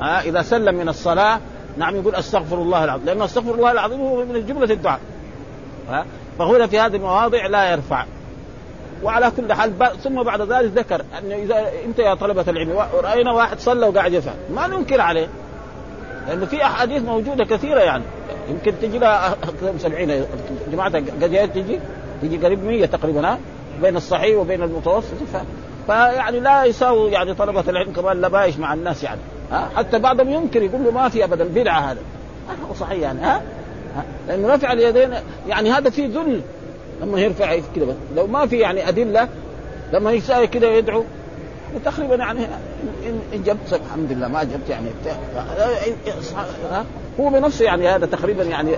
[0.00, 1.40] ها إذا سلم من الصلاة
[1.76, 3.06] نعم يقول أستغفر الله العظيم.
[3.06, 5.00] لأنه أستغفر الله العظيم هو من جملة الدعاء.
[5.88, 6.04] ها
[6.38, 8.04] فهنا في هذه المواضع لا يرفع.
[9.02, 9.72] وعلى كل حال
[10.02, 14.34] ثم بعد ذلك ذكر أن إذا إنت يا طلبة العلم رأينا واحد صلى وقاعد يفعل.
[14.54, 15.28] ما ننكر عليه.
[16.30, 18.04] لأنه في أحاديث موجودة كثيرة يعني.
[18.50, 19.36] يمكن تجي لها
[19.78, 20.26] 70
[20.72, 21.80] جماعة قد تجي
[22.22, 23.38] تجي قريب 100 تقريبا ها؟
[23.82, 25.14] بين الصحيح وبين المتوسط.
[25.32, 25.36] ف...
[25.86, 29.20] فيعني لا يساوي يعني طلبة العلم كمان لبايش مع الناس يعني
[29.52, 32.00] ها؟ حتى بعضهم ينكر يقول له ما في ابدا بدعة هذا.
[32.70, 33.42] هو صحيح يعني ها,
[33.96, 35.10] ها؟ لأنه رفع اليدين
[35.48, 36.40] يعني هذا فيه ذل.
[37.02, 39.28] لما يرفع كذا لو ما في يعني أدلة
[39.92, 41.04] لما يساوي كذا يدعو
[41.84, 42.46] تقريبا يعني
[43.06, 44.88] ان جبت الحمد لله ما جبت يعني
[47.20, 48.70] هو بنفسه يعني هذا تقريبا يعني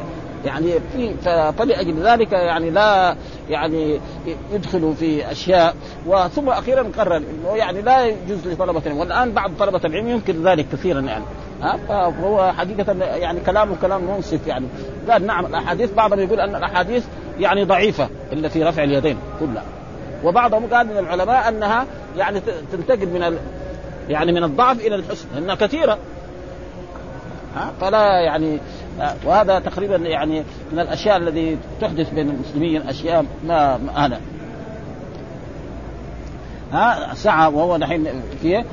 [0.45, 1.15] يعني في
[1.59, 3.17] فلأجل ذلك يعني لا
[3.51, 4.01] يعني
[4.53, 5.75] يدخلوا في أشياء.
[6.07, 8.99] وثم أخيرا قرر إنه يعني لا يجوز لطلبة العلم.
[8.99, 11.25] والآن بعض طلبة العلم يمكن ذلك كثيرا يعني.
[11.63, 14.67] ها؟ فهو حقيقة يعني كلامه كلام منصف يعني.
[15.11, 17.05] قال نعم الأحاديث بعضهم يقول أن الأحاديث
[17.41, 19.65] يعني ضعيفة إلا في رفع اليدين كلها.
[20.25, 22.41] وبعضهم قال من العلماء أنها يعني
[22.73, 23.39] تنتقل من ال...
[24.09, 25.99] يعني من الضعف إلى الحسن لانها كثيرة.
[27.57, 28.59] ها؟ فلا يعني
[29.25, 34.21] وهذا تقريبا يعني من الأشياء الذي تحدث بين المسلمين أشياء ما, أنا.
[36.73, 38.07] ها؟ سعى وهو نحن
[38.43, 38.65] فيه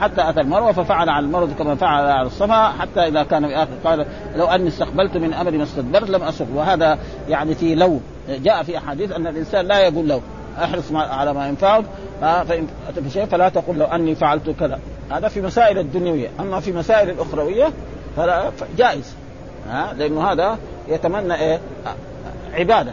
[0.00, 3.70] حتى أتى المروة ففعل على المروة كما فعل على الصفا حتى إذا كان في آخر
[3.84, 6.98] قال لو أني استقبلت من امري ما استدبرت لم اسق وهذا
[7.28, 10.20] يعني في لو جاء في أحاديث أن الإنسان لا يقول لو.
[10.64, 11.84] أحرص على ما ينفعك
[12.20, 12.66] فان
[13.08, 14.78] شيء فلا تقل لو أني فعلت كذا.
[15.10, 16.28] هذا في مسائل الدنيوية.
[16.40, 17.72] أما في مسائل الأخروية
[18.16, 19.14] فلا جائز
[19.68, 21.60] ها لأنه هذا يتمنى إيه؟
[22.52, 22.92] عبادة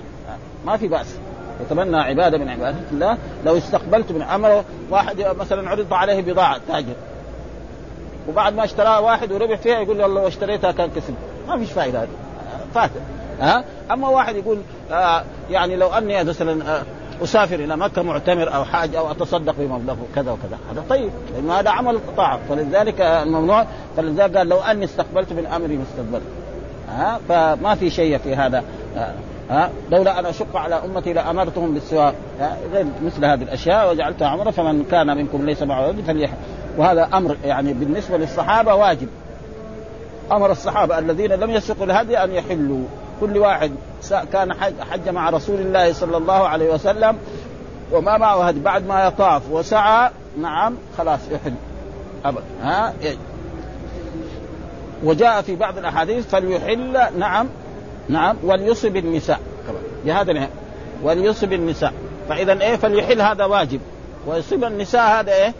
[0.65, 1.15] ما في بأس.
[1.61, 3.17] يتمنى عبادة من عبادات الله.
[3.45, 6.95] لو استقبلت من أمر واحد مثلا عرض عليه بضاعة تاجر.
[8.29, 11.15] وبعد ما اشتراها واحد وربح فيها يقول له لو اشتريتها كان كسب
[11.47, 12.07] ما فيش فائده هذه.
[12.73, 12.91] فات
[13.39, 13.63] ها.
[13.91, 16.83] أما واحد يقول آه يعني لو أني مثلا آه
[17.23, 20.57] أسافر إلى مكة معتمر أو حاج أو أتصدق بمبلغ كذا وكذا.
[20.71, 22.39] هذا طيب لأنه هذا عمل طاعة.
[22.49, 23.65] فلذلك الممنوع
[23.97, 26.23] فلذلك قال لو أني استقبلت من أمري ما استقبلت
[26.89, 28.63] ها؟ فما في شيء في هذا.
[29.49, 32.13] ها؟ لولا أن أشق على أمتي لأمرتهم بالسواك.
[32.73, 36.31] غير مثل هذه الأشياء وجعلتها عمرة فمن كان منكم ليس معه فليح.
[36.77, 39.07] وهذا أمر يعني بالنسبة للصحابة واجب.
[40.31, 42.85] أمر الصحابة الذين لم يسقوا الهدي أن يحلوا.
[43.21, 43.71] كل واحد
[44.13, 44.53] كان
[44.91, 47.17] حج مع رسول الله صلى الله عليه وسلم
[47.91, 50.09] وما معه بعد ما يطاف وسعى
[50.41, 51.53] نعم خلاص يحل
[52.25, 52.93] ابدا ها؟
[55.03, 57.47] وجاء في بعض الأحاديث فليحل نعم
[58.09, 59.39] نعم وليصب النساء.
[60.05, 60.49] بهذا
[61.03, 61.93] وليصب النساء.
[62.29, 63.79] فإذا إيه؟ فليحل هذا واجب.
[64.27, 65.53] ويصب النساء هذا إيه؟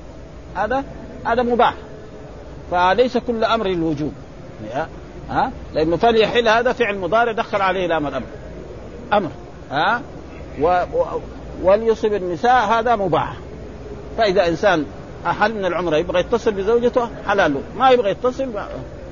[0.55, 0.83] هذا
[1.25, 1.73] هذا مباح.
[2.71, 4.13] فليس كل أمر الوجوب
[5.29, 8.25] ها؟ لأنه فليحل هذا فعل مضارع دخل عليه لام الامر
[9.13, 9.29] أمر.
[9.71, 10.01] ها؟
[10.61, 10.67] و...
[10.93, 11.05] و...
[11.63, 13.33] وليصب النساء هذا مباح.
[14.17, 14.85] فإذا إنسان
[15.25, 17.53] أحل من العمره يبغى يتصل بزوجته حلال.
[17.53, 18.49] له ما يبغى يتصل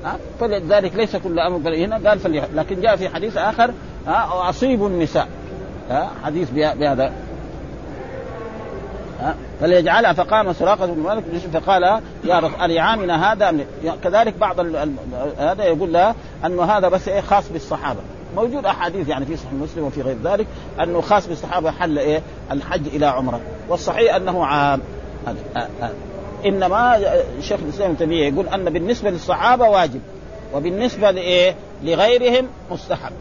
[0.04, 2.56] ها؟ فلذلك ليس كل أمر هنا قال فليحل.
[2.56, 3.70] لكن جاء في حديث آخر
[4.06, 5.28] ها؟ أصيب النساء.
[5.90, 7.12] ها؟ حديث بهذا
[9.60, 10.12] فليجعلها.
[10.12, 11.82] فقام سراقة بن مالك فقال
[12.24, 13.54] يا رب أليعامنا هذا
[14.04, 14.60] كذلك بعض
[15.38, 16.14] هذا يقول لها
[16.46, 18.00] أنه هذا بس إيه خاص بالصحابة.
[18.36, 20.46] موجود أحاديث يعني في صحيح مسلم وفي غير ذلك
[20.82, 23.40] أنه خاص بالصحابة حل إيه الحج إلى عمرة.
[23.68, 24.80] والصحيح أنه عام.
[26.46, 26.98] إنما
[27.38, 30.00] الشيخ الإسلام ابن تيمية يقول أن بالنسبة للصحابة واجب
[30.54, 33.12] وبالنسبة لإيه لغيرهم مستحب.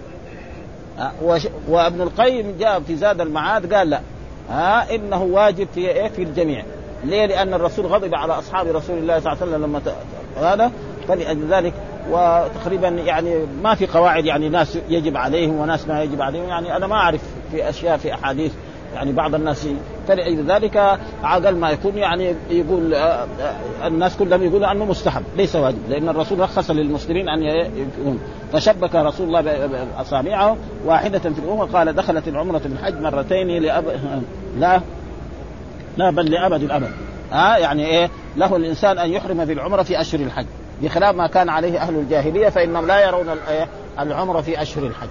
[1.68, 4.00] وابن القيم جاء في زاد المعاد قال لا.
[4.50, 6.64] ها إنه واجب في إيه؟ في الجميع.
[7.04, 9.82] ليه؟ لأن الرسول غضب على أصحاب رسول الله صلى الله عليه وسلم لما
[10.42, 10.72] هذا.
[11.08, 11.74] فلأجل ذلك
[12.12, 16.50] وتقريبا يعني ما في قواعد يعني ناس يجب عليهم وناس ما يجب عليهم.
[16.50, 18.52] يعني أنا ما أعرف في أشياء في أحاديث
[18.96, 19.68] يعني بعض الناس
[20.08, 23.28] فلذلك عقل ما يكون يعني يقول آه،
[23.82, 28.20] آه، الناس كلهم يقولوا أنه مستحب ليس واجب لأن الرسول رخص للمسلمين أن يكون
[28.54, 33.86] فشبك رسول الله باصابعه واحدة في الأمة قال دخلت العمرة في الحج مرتين لأب
[34.60, 34.82] لا
[35.98, 36.92] لا بل لأبد الأبد.
[37.32, 40.46] ها يعني إيه؟ له الإنسان أن يحرم بالعمره في أشهر الحج.
[40.82, 43.68] بخلاف ما كان عليه أهل الجاهلية فإنهم لا يرون إيه؟
[44.00, 45.08] العمرة في أشهر الحج.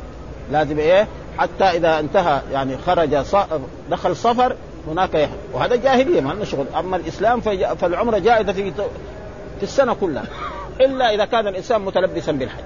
[0.53, 1.07] لازم إيه؟
[1.38, 3.16] حتى إذا انتهى يعني خرج
[3.90, 4.57] دخل صفر
[4.88, 6.66] هناك يحرم وهذا جاهلية ما لنا شغل.
[6.79, 7.40] أما الإسلام
[7.81, 8.73] فالعمرة جائزه في
[9.59, 10.25] في السنة كلها.
[10.81, 12.62] إلا إذا كان الإنسان متلبسا بالحج.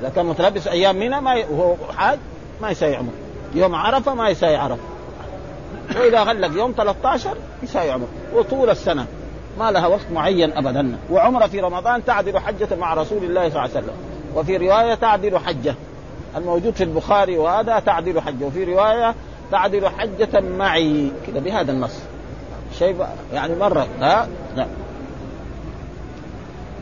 [0.00, 1.34] إذا كان متلبس أيام منى ما.
[1.50, 2.18] وهو حاج
[2.62, 3.12] ما يساوي عمره
[3.54, 4.82] يوم عرفة ما يساوي عرفه
[5.96, 9.06] وإذا غلق يوم 13 يساوي عمره وطول السنة.
[9.58, 10.96] ما لها وقت معين ابدا.
[11.10, 13.94] وعمرة في رمضان تعدل حجة مع رسول الله صلى الله عليه وسلم.
[14.34, 15.74] وفي رواية تعدل حجة.
[16.36, 18.44] الموجود في البخاري وهذا تعدل حجة.
[18.44, 19.14] وفي رواية
[19.50, 21.10] تعدل حجة معي.
[21.26, 21.98] كذا بهذا النص.
[22.78, 23.86] شيء يعني مرة.
[24.00, 24.66] ها لا.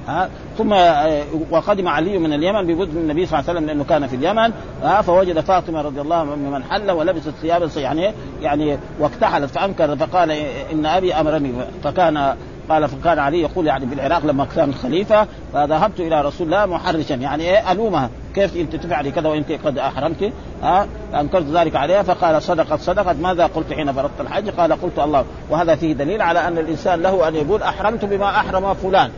[0.09, 4.07] ها؟ ثم آه، وقدم علي من اليمن ببدء النبي صلى الله عليه وسلم لأنه كان
[4.07, 4.53] في اليمن.
[4.83, 10.31] ها؟ فوجد فاطمة رضي الله عنها من حل ولبست ثيابا يعني يعني واكتحلت فأنكر فقال
[10.73, 11.53] إن أبي أمرني.
[11.85, 12.37] فكان
[12.69, 17.15] قال فكان علي يقول يعني في العراق لما كان خليفة فذهبت إلى رسول الله محرشا.
[17.15, 18.11] يعني إيه ألومها.
[18.35, 23.17] كيف انت تفعلي كذا وانت قد أحرمت؟ ها؟ أنكرت ذلك عليها فقال صدقت صدقت.
[23.17, 27.29] ماذا قلت حين فرضت الحج؟ قال قلت الله وهذا فيه دليل على أن الإنسان له
[27.29, 29.11] أن يقول أحرمت بما أحرم فلان.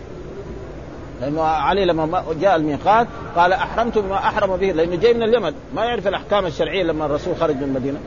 [1.20, 4.66] لأنه علي لما جاء الميقات قال أحرمت بما أحرم به.
[4.66, 5.52] لأنه جاي من اليمن.
[5.74, 7.98] ما يعرف الأحكام الشرعية لما الرسول خرج من المدينة.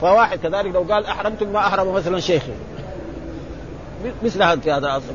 [0.00, 2.52] فواحد كذلك لو قال أحرمت بما أحرم مثلا شيخي.
[4.22, 5.14] مثل هذا في هذا الاصل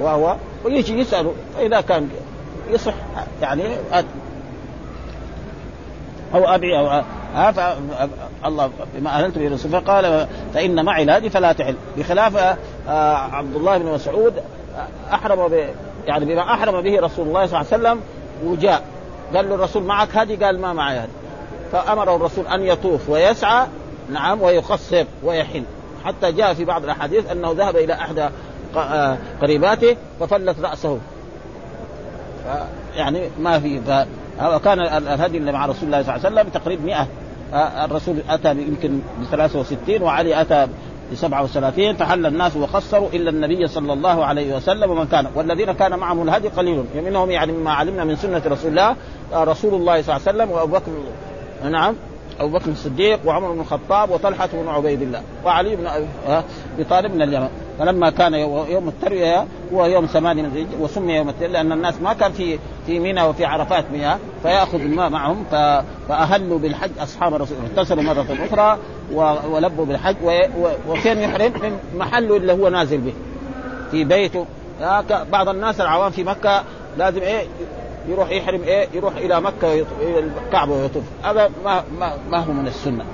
[0.00, 2.08] وهو ويجي يسأله فاذا كان
[2.70, 2.94] يصح
[3.42, 3.62] يعني
[6.34, 7.02] أو أبي أو
[7.34, 7.76] ها
[8.44, 9.70] الله بما اهلت به الرسول.
[9.70, 11.74] فقال فإن معي الهدي فلا تحل.
[11.96, 12.36] بخلاف
[12.88, 14.34] آه، عبد الله بن مسعود
[15.12, 15.66] أحرم ب
[16.06, 18.00] يعني بما أحرم به رسول الله صلى الله عليه وسلم
[18.44, 18.82] وجاء.
[19.34, 21.12] قال له الرسول معك هدي؟ قال ما معي هدي.
[21.72, 23.66] فأمره الرسول أن يطوف ويسعى
[24.10, 25.62] نعم ويقصر ويحل.
[26.04, 28.28] حتى جاء في بعض الأحاديث أنه ذهب إلى احدى
[28.76, 30.98] آه، قريباته ففلت رأسه.
[32.96, 34.04] يعني ما في
[34.42, 37.06] وكان الهدي اللي مع رسول الله صلى الله عليه وسلم تقريبا 100
[37.54, 40.66] آه، الرسول أتى يمكن ب 63 وعلي أتى
[41.12, 45.26] ب 37 فحل الناس وقصروا إلا النبي صلى الله عليه وسلم ومن كان.
[45.34, 48.96] والذين كان معهم الهدي قليل منهم يعني مما علمنا من سنة رسول الله
[49.34, 50.92] آه، رسول الله صلى الله عليه وسلم وأبو بكر.
[51.70, 51.94] نعم.
[52.40, 55.86] أبو بكر الصديق وعمر بن الخطاب وطلحة بن عبيد الله وعلي بن
[56.26, 57.48] ابي طالب من اليمن.
[57.78, 62.32] فلما كان يوم التروية هو يوم ثمانية من وسمي يوم التروية لأن الناس ما كان
[62.32, 65.44] في في منى وفي عرفات مياه فيأخذ الماء معهم
[66.08, 68.78] فأهلوا بالحج أصحاب الرسول اغتسلوا مرة أخرى
[69.50, 70.16] ولبوا بالحج
[70.88, 73.12] وفين يحرم من محله اللي هو نازل به.
[73.90, 74.46] في بيته.
[75.32, 76.62] بعض الناس العوام في مكة
[76.98, 77.46] لازم إيه؟
[78.08, 81.02] يروح يحرم إيه؟ يروح إلى مكة إلى الكعبة ويطوف.
[81.22, 83.04] هذا ما ما, ما هو من السنة.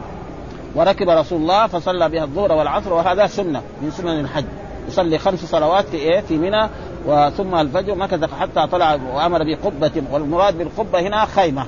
[0.74, 4.44] وركب رسول الله فصلى بها الظهر والعصر وهذا سنة من سنن الحج.
[4.88, 6.68] يصلي خمس صلوات في إيه؟ في منى
[7.07, 10.03] وثم الفجر مكث حتى طلع وأمر بقبة.
[10.12, 11.66] والمراد بالقبة هنا خيمة.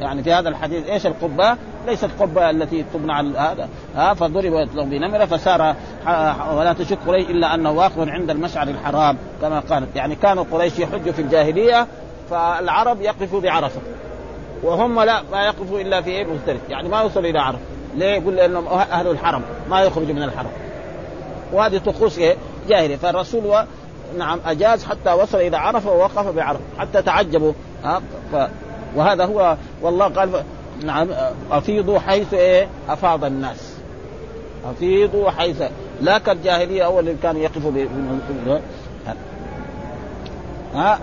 [0.00, 3.68] يعني في هذا الحديث إيش القبة؟ ليست قبة التي تبنى على هذا.
[3.96, 5.74] ها فضرب له بنمرة فسار
[6.56, 11.12] ولا تشك قريش إلا أنه واقف عند المشعر الحرام كما قالت يعني كانوا قريش يحجوا
[11.12, 11.86] في الجاهلية
[12.30, 13.80] فالعرب يقفوا بعرفه
[14.62, 17.58] وهم لا ما يقفوا الا في إيه مختلف يعني ما يوصلوا إلى عرفه
[17.94, 20.50] ليه؟ يقول لانهم أهل الحرم ما يخرجوا من الحرم
[21.52, 22.36] وهذه طقوس إيه؟
[22.68, 23.64] جاهليه فالرسول و...
[24.18, 27.52] نعم اجاز حتى وصل إلى عرفه ووقف بعرفه حتى تعجبوا
[27.84, 28.36] ها ف...
[28.96, 30.44] وهذا هو والله قال
[30.84, 31.08] نعم
[31.50, 33.76] افيضوا حيث إيه؟ افاض الناس
[34.70, 35.62] افيضوا حيث
[36.00, 37.88] لا كالجاهليه اول اللي كانوا يقفوا ب...
[40.74, 40.98] ها آه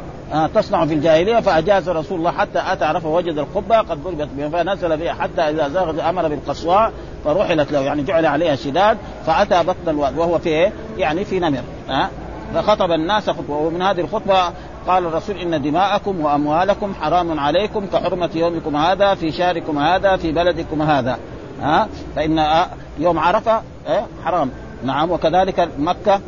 [0.56, 5.14] تصنع في الجاهلية فأجاز رسول الله حتى أتى عرفه وجد القبة قد ضربت فنزل بها
[5.14, 6.92] حتى إذا زاغت أمر بالقصواء
[7.26, 11.62] فرحلت له يعني جعل عليها شداد فأتى بطن الواد وهو في إيه؟ يعني في نمر
[11.90, 12.10] آه.
[12.54, 14.52] فخطب الناس خطبة ومن هذه الخطبة
[14.88, 20.82] قال الرسول إن دماءكم وأموالكم حرام عليكم كحرمة يومكم هذا في شهركم هذا في بلدكم
[20.82, 21.18] هذا
[21.62, 21.88] ها آه.
[22.16, 22.68] فإن آه
[23.00, 24.50] يوم عرفة آه حرام.
[24.84, 26.22] نعم وكذلك مكة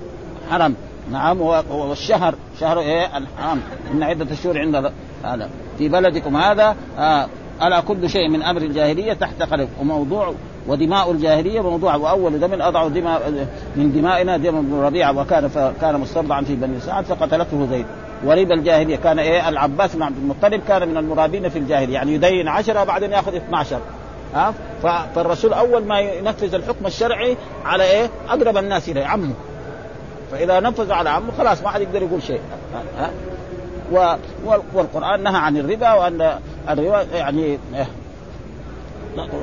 [0.52, 0.76] حرم
[1.12, 1.42] نعم
[1.72, 3.62] والشهر شهر إيه؟ الحرام.
[3.92, 4.92] إن عدة الشهور عند
[5.24, 5.50] هذا.
[5.78, 7.28] في بلدكم هذا آه
[7.62, 10.34] ألا كل شيء من أمر الجاهلية تحت قلب وموضوع
[10.68, 16.42] ودماء الجاهلية موضوع وأول دم أضع دماء من دمائنا دم بن ربيعة وكان كان مسترضعا
[16.42, 17.86] في بني سعد فقتلته زيد.
[18.26, 21.94] وربا الجاهلية كان إيه؟ العباس بن عبد المطلب كان من المرابين في الجاهلية.
[21.94, 23.80] يعني يدين عشرة بعدين يأخذ 12
[24.34, 24.54] ها؟
[25.16, 29.34] فالرسول أول ما ينفذ الحكم الشرعي على إيه؟ أقرب الناس إليه عمه.
[30.32, 32.42] فإذا نفذ على عمه خلاص ما حد يقدر يقول شيء.
[32.98, 33.12] ها؟
[34.74, 37.58] والقرآن نهى عن الربا وأن الربا يعني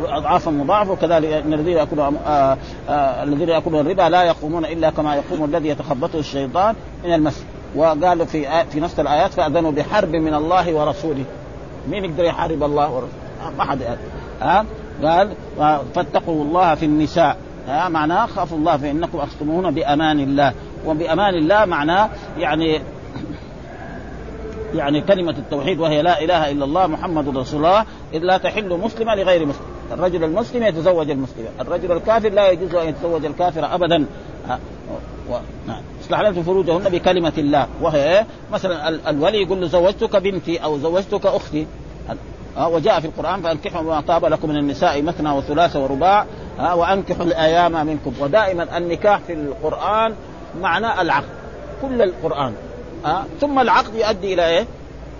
[0.08, 2.56] أضعافا مضاعفة وكذلك إن الذين يأكلون آه
[2.88, 6.74] آه الذين يأكلون الربا لا يقومون إلا كما يقوم الذي يتخبطه الشيطان
[7.04, 7.44] من المس.
[7.76, 11.24] وقال في آه في نفس الآيات فأذنوا بحرب من الله ورسوله.
[11.88, 13.12] مين يقدر يحارب الله ورسوله؟
[13.58, 13.78] ما حد
[14.40, 14.64] ها؟
[15.02, 15.32] قال
[15.94, 17.36] فاتقوا الله في النساء.
[17.68, 20.52] ها؟ معناه خافوا الله فإنكم اخصمون بأمان الله.
[20.86, 22.80] وبأمان الله معناه يعني
[24.74, 29.14] يعني كلمة التوحيد وهي لا إله إلا الله محمد رسول الله إذ لا تحل مسلمة
[29.14, 29.66] لغير مسلم.
[29.92, 34.06] الرجل المسلم يتزوج المسلمة الرجل الكافر لا يجوز أن يتزوج الكافر أبدا.
[35.68, 35.80] نعم.
[36.00, 37.66] استحللت فروجهن بكلمة الله.
[37.82, 41.66] وهي مثلا الولي يقول له زوجتك بنتي أو زوجتك أختي.
[42.58, 46.26] وجاء في القرآن فأنكحوا ما طاب لكم من النساء مثنى وثلاث ورباع.
[46.58, 48.12] وأنكحوا الأيام منكم.
[48.20, 50.14] ودائما النكاح في القرآن
[50.60, 51.28] معنى العقد
[51.82, 52.54] كل القرآن
[53.06, 54.66] أه؟ ثم العقد يؤدي إلى إيه؟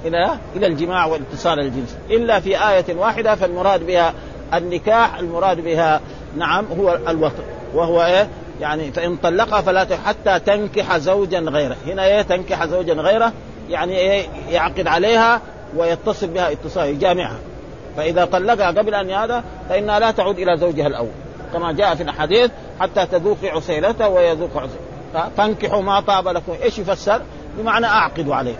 [0.04, 4.14] إلى إلى الجماع والاتصال الجنسي إلا في آية واحدة فالمراد بها
[4.54, 6.00] النكاح المراد بها
[6.36, 7.42] نعم هو الوطن
[7.74, 8.28] وهو إيه؟
[8.60, 13.32] يعني فإن طلقها فلا حتى تنكح زوجا غيره، هنا إيه تنكح زوجا غيره
[13.70, 15.40] يعني إيه يعقد عليها
[15.76, 17.38] ويتصل بها اتصال يجامعها.
[17.96, 21.10] فإذا طلقها قبل أن هذا فإنها لا تعود إلى زوجها الأول،
[21.52, 24.91] كما جاء في الحديث حتى تذوقي عسيلته ويذوق عسيلته.
[25.36, 27.22] فانكحوا ما طاب لكم، إيش يفسر؟
[27.58, 28.56] بمعنى اعقدوا عليه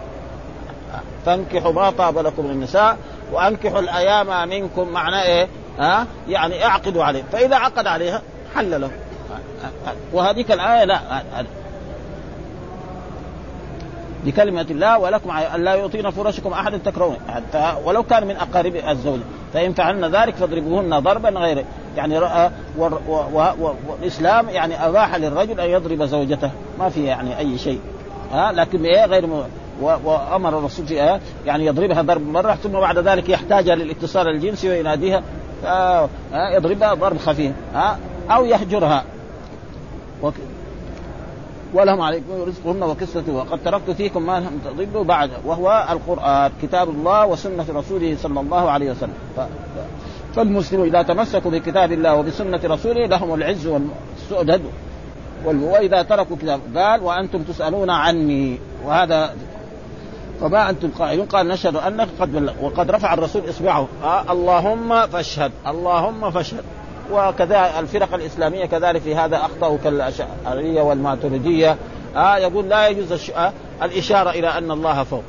[1.26, 2.96] فانكحوا ما طاب لكم من النساء
[3.32, 5.48] وأنكحوا الأيام منكم معنى إيه؟
[5.78, 8.22] ها؟ يعني أعقدوا عليه فإذا عقد عليها
[8.54, 8.90] حل له
[10.12, 11.22] وهذيك الآية لا
[14.24, 17.16] بكلمة الله ولكم أن لا يعطينا فرشكم أحد تكرهون.
[17.84, 19.18] ولو كان من أقارب الزوج.
[19.54, 21.64] فإن فعلنا ذلك فاضربوهن ضربا غير
[21.96, 22.20] يعني
[23.88, 26.50] والإسلام يعني أباح للرجل أن يضرب زوجته.
[26.78, 27.80] ما في يعني أي شيء.
[28.32, 29.44] ها؟ لكن إيه غير م...
[29.82, 35.22] وأمر الرسول في إيه؟ يعني يضربها ضرب مرة ثم بعد ذلك يحتاجها للاتصال الجنسي ويناديها.
[35.66, 37.52] آه يضربها ضرب خفيف.
[37.74, 37.98] ها؟
[38.30, 39.04] أو يهجرها.
[41.74, 47.26] ولهم عليكم رزقهن وكسوته وقد تركت فيكم ما لم تضلوا بعد وهو القرآن كتاب الله
[47.26, 49.14] وسنة رسوله صلى الله عليه وسلم.
[49.36, 49.40] ف...
[50.36, 54.62] فالمسلم إذا تمسكوا بكتاب الله وبسنة رسوله لهم العز والسؤدد
[55.44, 58.58] وإذا تركوا كتاب قال وأنتم تسألون عني.
[58.84, 59.34] وهذا
[60.40, 63.88] فما أنتم قائلون؟ قال نشهد أنك قد وقد رفع الرسول إصبعه.
[64.04, 66.64] آه اللهم فاشهد اللهم فاشهد.
[67.10, 71.76] وكذا الفرق الإسلامية كذلك في هذا أخطأوا كالأشعرية والماتريدية.
[72.16, 73.30] آه يقول لا يجوز الش...
[73.30, 75.22] آه الإشارة إلى أن الله فوق.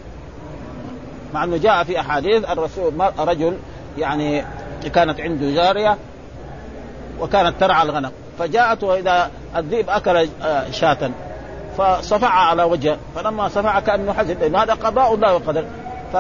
[1.34, 3.58] مع أنه جاء في أحاديث الرسول رجل
[3.98, 4.46] يعني
[4.94, 5.98] كانت عنده جارية
[7.20, 8.12] وكانت ترعى الغنم.
[8.40, 10.28] فجاءت وإذا الذئب أكل
[10.72, 11.12] شاة
[11.78, 12.98] فصفع على وجهه.
[13.16, 15.66] فلما صفع كأنه حزن هذا قضاء الله وقدر.
[16.14, 16.18] ف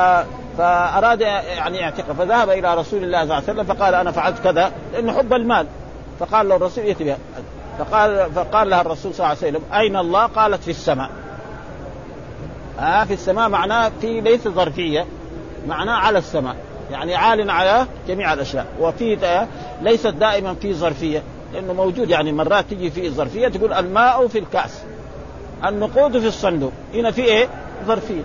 [0.57, 4.71] فأراد يعني يعتق فذهب إلى رسول الله صلى الله عليه وسلم فقال أنا فعلت كذا
[4.93, 5.67] لأنه حب المال.
[6.19, 7.17] فقال له الرسول ائت بها.
[7.79, 11.09] فقال فقال لها الرسول صلى الله عليه وسلم أين الله؟ قالت في السماء.
[12.79, 15.05] آه في السماء معناه في ليس ظرفية
[15.67, 16.55] معناه على السماء.
[16.91, 18.65] يعني عال على جميع الأشياء.
[18.79, 19.45] وفي
[19.81, 21.23] ليست دائما في ظرفية
[21.53, 24.81] لأنه موجود يعني مرات تجي في ظرفية تقول الماء في الكأس.
[25.65, 26.71] النقود في الصندوق.
[26.93, 27.47] هنا في إيه؟
[27.85, 28.23] ظرفية.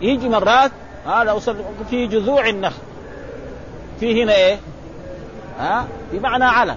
[0.00, 0.70] يجي مرات
[1.06, 1.38] هذا
[1.90, 2.82] في جذوع النخل.
[4.00, 4.58] في هنا إيه؟
[5.58, 6.76] ها؟ بمعنى على.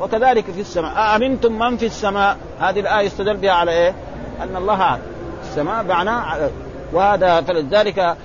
[0.00, 0.92] وكذلك في السماء.
[0.96, 3.94] أأمنتم من في السماء؟ هذه الآية يستدل بها على إيه؟
[4.42, 4.98] أن الله
[5.42, 6.50] السماء معناه
[6.92, 8.16] وهذا فلذلك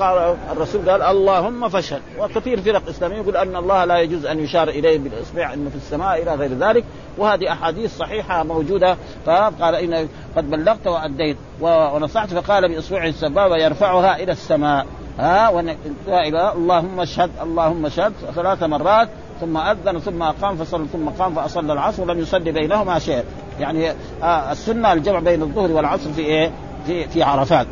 [0.00, 2.02] قال الرسول قال اللهم فاشهد.
[2.18, 6.22] وكثير فرق اسلاميه يقول أن الله لا يجوز أن يشار إليه بالإصبع إنه في السماء
[6.22, 6.84] إلى غير ذلك.
[7.18, 8.96] وهذه أحاديث صحيحة موجودة.
[9.26, 14.86] فقال إن قد بلغت وأديت ونصحت فقال باصبعه السبابه يرفعها إلى السماء.
[15.18, 15.60] ها
[16.08, 19.08] إلى اللهم اشهد اللهم اشهد ثلاث مرات
[19.40, 23.24] ثم أذن ثم أقام فصلى ثم قام فأصلى العصر ولم يصلي بينهما شيء.
[23.60, 23.92] يعني
[24.24, 26.50] السنة الجمع بين الظهر والعصر في إيه؟
[26.86, 27.66] في في عرفات.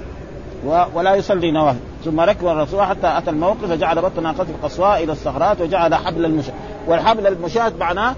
[0.65, 1.79] ولا يصلي نوافل.
[2.05, 6.53] ثم ركب الرسول حتى أتى الموقف فجعل بطن ناقته القصواء إلى الصخرات وجعل حبل المشاة.
[6.87, 8.15] والحبل المشاة معناه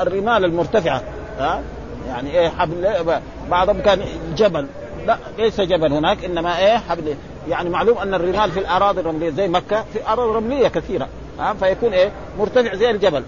[0.00, 1.02] الرمال المرتفعة.
[1.38, 1.62] ها؟
[2.08, 3.04] يعني إيه حبل
[3.50, 4.00] بعضهم كان
[4.36, 4.66] جبل.
[5.06, 7.14] لا ليس جبل هناك إنما إيه حبل.
[7.48, 11.08] يعني معلوم أن الرمال في الأراضي الرملية زي مكة في أراضي رملية كثيرة.
[11.38, 13.22] ها؟ فيكون إيه مرتفع زي الجبل.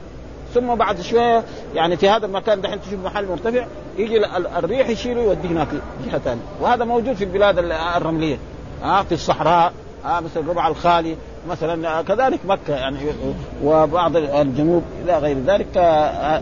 [0.55, 1.45] ثم بعد شوية
[1.75, 3.67] يعني في هذا المكان دحين تشوف محل مرتفع
[3.99, 4.27] يجي
[4.59, 5.69] الريح يشيله يوديه هناك
[6.07, 6.43] جهه ثانية.
[6.61, 7.59] وهذا موجود في البلاد
[7.97, 8.39] الرملية.
[8.83, 9.73] ها في الصحراء
[10.05, 11.17] ها مثل الربع الخالي
[11.51, 12.99] مثلا كذلك مكة يعني
[13.65, 15.79] وبعض الجنوب إلى غير ذلك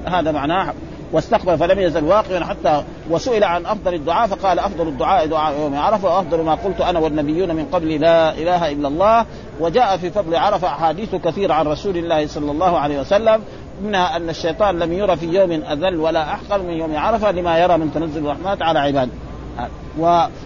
[0.06, 0.74] هذا معناه.
[1.12, 6.16] واستقبل فلم يزل واقعا حتى وسئل عن أفضل الدعاء فقال أفضل الدعاء دعاء يوم عرفة
[6.16, 9.26] وأفضل ما قلت أنا والنبيون من قبل لا إله إلا الله.
[9.60, 13.42] وجاء في فضل عرفة أحاديث كثيرة عن رسول الله صلى الله عليه وسلم.
[13.82, 17.78] منها أن الشيطان لم يرى في يوم أذل ولا أحقر من يوم عرفة لما يرى
[17.78, 19.10] من تنزل الرحمات على عباده.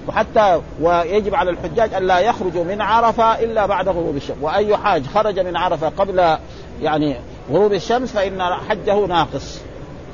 [0.08, 4.36] وحتى ويجب على الحجاج أن لا يخرجوا من عرفة إلا بعد غروب الشمس.
[4.40, 6.36] وأي حاج خرج من عرفة قبل
[6.82, 7.16] يعني
[7.52, 9.60] غروب الشمس فإن حجه ناقص.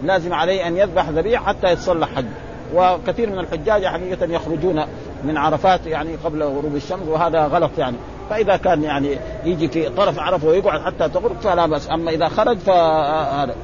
[0.02, 2.26] لازم عليه أن يذبح ذبيح حتى يتصلح حج.
[2.74, 4.84] وكثير من الحجاج حقيقة يخرجون
[5.24, 7.96] من عرفات يعني قبل غروب الشمس وهذا غلط يعني.
[8.30, 11.90] فإذا كان يعني يجي في طرف عرفه ويقعد حتى تغرب فلا بأس.
[11.90, 13.54] أما إذا خرج فهذا.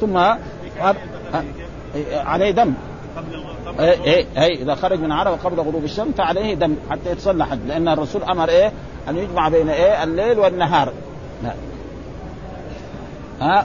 [0.00, 0.16] ثم
[2.12, 2.74] عليه دم.
[3.80, 7.88] اي اي إيه إذا خرج من عرفة قبل غروب الشمس فعليه دم حتى يتصلح لأن
[7.88, 8.72] الرسول أمر إيه؟
[9.08, 10.92] أن يجمع بين إيه؟ الليل والنهار.
[13.40, 13.64] ها؟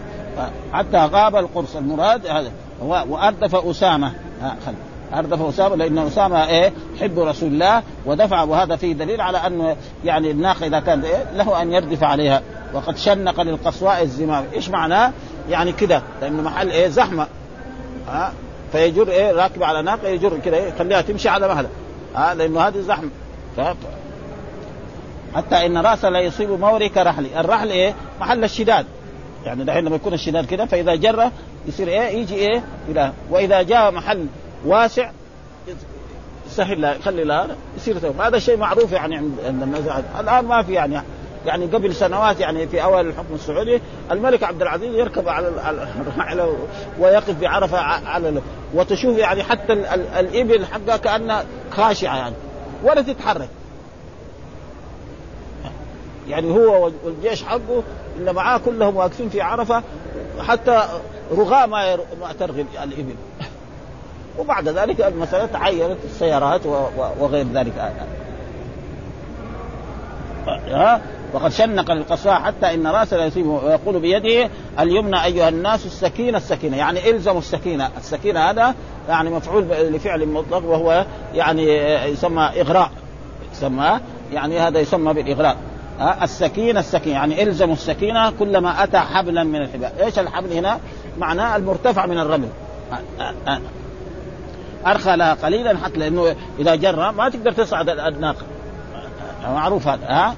[0.73, 1.75] حتى غاب القرص.
[1.75, 2.51] المراد هذا.
[2.81, 4.13] وأردف أسامة.
[4.41, 4.73] ها خل.
[5.13, 10.31] اردف أسامة لأن أسامة إيه؟ حب رسول الله ودفع وهذا فيه دليل على انه يعني
[10.31, 12.41] الناقة إذا كان إيه؟ له أن يردف عليها.
[12.73, 14.45] وقد شنق للقصواء الزمام.
[14.53, 15.11] إيش معناه؟
[15.49, 17.27] يعني كده لأنه محل إيه؟ زحمة.
[18.07, 18.33] ها؟
[18.71, 21.69] فيجر إيه؟ راكب على ناقة يجر كده إيه؟ يخليها تمشي على مهله
[22.15, 23.09] ها؟ لأنه هذه زحمه.
[25.35, 28.85] حتى إن راسه لا يصيب مورك رحلي الرحل إيه؟ محل الشداد.
[29.45, 31.31] يعني دحين لما يكون الشداد كده فإذا جره
[31.67, 33.11] يصير إيه؟ يجي إيه؟ إلى.
[33.29, 34.25] وإذا جاء محل
[34.65, 35.11] واسع
[36.49, 37.47] سهل لا يخلي لا
[37.77, 39.83] يصير هذا شيء معروف يعني عند الناس
[40.19, 41.01] الآن ما في يعني
[41.45, 43.81] يعني قبل سنوات يعني في اول الحكم السعودي
[44.11, 45.47] الملك عبد العزيز يركب على
[46.07, 46.57] الرحله
[46.99, 48.41] ويقف بعرفة على
[48.73, 49.73] وتشوف يعني حتى
[50.19, 52.35] الإبل حقها كأنها خاشعة يعني
[52.83, 53.49] ولا تتحرك.
[56.27, 57.83] يعني هو والجيش حقه
[58.17, 59.83] اللي معاه كلهم واقفين في عرفة
[60.47, 60.83] حتى
[61.31, 63.15] رغاء ما ما ترغب الإبل.
[64.39, 66.61] وبعد ذلك المسألة تعينت السيارات
[67.19, 67.73] وغير ذلك.
[70.67, 71.01] ها؟
[71.33, 76.77] وقد شنق للقصاء حتى إن راسه لا يصيبه ويقول بيده اليمنى أيها الناس السكينة السكينة.
[76.77, 78.75] يعني إلزموا السكينة، السكينة هذا
[79.09, 81.63] يعني مفعول لفعل مطلق وهو يعني
[82.11, 82.91] يسمى إغراء.
[83.53, 83.99] يسمى
[84.33, 85.57] يعني هذا يسمى بالإغراء.
[86.21, 87.15] السكينة السكينة.
[87.15, 89.91] يعني إلزموا السكينة كلما أتى حبلا من الحبال.
[90.03, 90.79] إيش الحبل هنا؟
[91.17, 92.49] معناه المرتفع من الرمل.
[94.87, 98.41] أرخى لها قليلا حتى لأنه إذا جر ما تقدر تصعد الناقة
[99.47, 100.35] معروف هذا ها؟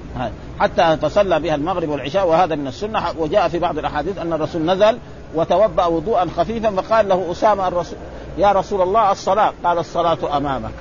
[0.60, 3.02] حتى تصلى بها المغرب والعشاء وهذا من السنة.
[3.18, 4.98] وجاء في بعض الأحاديث أن الرسول نزل
[5.34, 7.98] وتوضأ وضوءا خفيفا فقال له أسامة الرسول
[8.38, 9.52] يا رسول الله الصلاة.
[9.64, 10.72] قال الصلاة أمامك.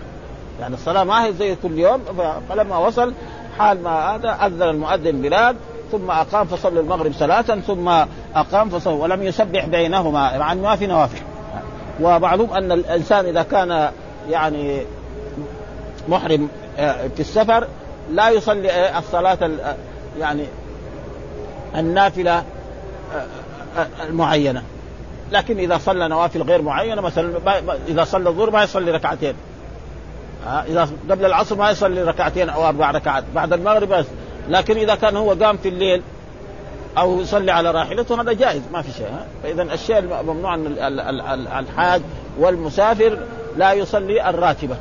[0.59, 2.01] يعني الصلاة ما هي زي كل يوم
[2.49, 3.14] فلما وصل
[3.57, 5.55] حال ما هذا أذن المؤذن بلال
[5.91, 7.89] ثم أقام فصلى المغرب صلاة ثم
[8.36, 11.32] أقام فصلى ولم يسبح بينهما مع ما في نوافل.
[11.99, 13.89] ومعلوم أن الإنسان إذا كان
[14.29, 14.81] يعني
[16.07, 17.67] محرم آه، في السفر
[18.11, 19.75] لا يصلي آه، الصلاة آه،
[20.19, 20.45] يعني
[21.75, 22.43] النافلة
[24.09, 24.63] المعينة.
[25.31, 27.33] لكن إذا صلى نوافل غير معينة مثلا
[27.87, 29.33] إذا صلى الظهر ما يصلي ركعتين.
[30.47, 34.05] إذا قبل العصر ما يصلي ركعتين أو أربع ركعات بعد المغرب بس
[34.49, 36.01] لكن إذا كان هو قام في الليل
[36.97, 39.07] أو يصلي على راحلته هذا جائز ما في شيء
[39.43, 40.67] فإذا الشيء الممنوع أن
[41.59, 42.01] الحاج
[42.39, 43.19] والمسافر
[43.57, 44.75] لا يصلي الراتبة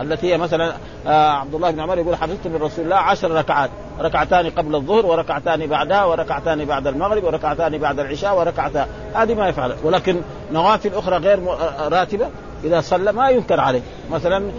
[0.00, 0.72] التي هي مثلا
[1.06, 5.06] آه عبد الله بن عمر يقول حفظت من رسول الله عشر ركعات ركعتان قبل الظهر
[5.06, 9.74] وركعتان بعدها وركعتان بعد المغرب وركعتان بعد العشاء وركعتان هذه ما يفعل.
[9.84, 10.20] ولكن
[10.52, 11.38] نوافل أخرى غير
[11.78, 12.28] راتبة
[12.64, 13.82] إذا صلى ما ينكر عليه.
[14.10, 14.50] مثلا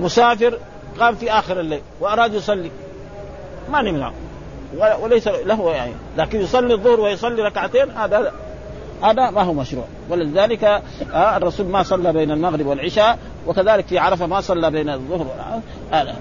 [0.00, 0.58] مسافر
[1.00, 2.70] قام في آخر الليل وأراد يصلي
[3.72, 4.12] ما نمنعه.
[4.76, 5.92] وليس له يعني.
[6.16, 8.32] لكن يصلي الظهر ويصلي ركعتين هذا
[9.02, 9.84] هذا ما هو مشروع.
[10.10, 15.26] ولذلك آه الرسول ما صلى بين المغرب والعشاء وكذلك في عرفة ما صلى بين الظهر
[15.92, 16.16] هذا.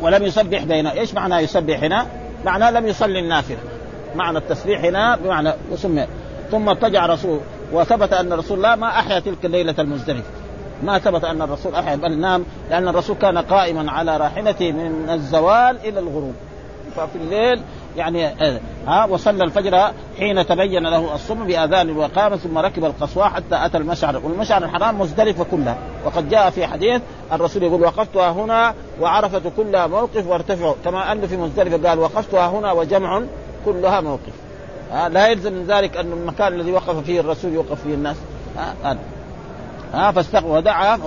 [0.00, 2.06] ولم يسبح بين إيش معنى يسبح هنا؟
[2.44, 3.58] معناه لم يصلي النافلة.
[4.14, 6.06] معنى التسبيح هنا بمعنى وسمي.
[6.50, 7.40] ثم اضطجع رسول
[7.72, 10.41] وثبت أن رسول الله ما أحيا تلك الليلة المزدلفة.
[10.82, 15.76] ما ثبت أن الرسول أحيا بل نام لأن الرسول كان قائما على راحلته من الزوال
[15.84, 16.34] إلى الغروب.
[16.96, 17.62] ففي الليل
[17.96, 18.26] يعني
[18.86, 24.16] ها وصلى الفجر حين تبين له الصبح بأذان وقام ثم ركب القصواء حتى أتى المشعر.
[24.16, 27.02] والمشعر الحرام مزدلفه كلها وقد جاء في حديث
[27.32, 32.72] الرسول يقول وقفتها هنا وعرفت كلها موقف وارتفعوا كما انه في مزدلفة قال وقفتها هنا
[32.72, 33.22] وجمع
[33.64, 34.32] كلها موقف.
[34.92, 38.16] ها لا يلزم من ذلك أن المكان الذي وقف فيه الرسول يوقف فيه الناس.
[39.92, 40.98] ها فاستغفر ودعا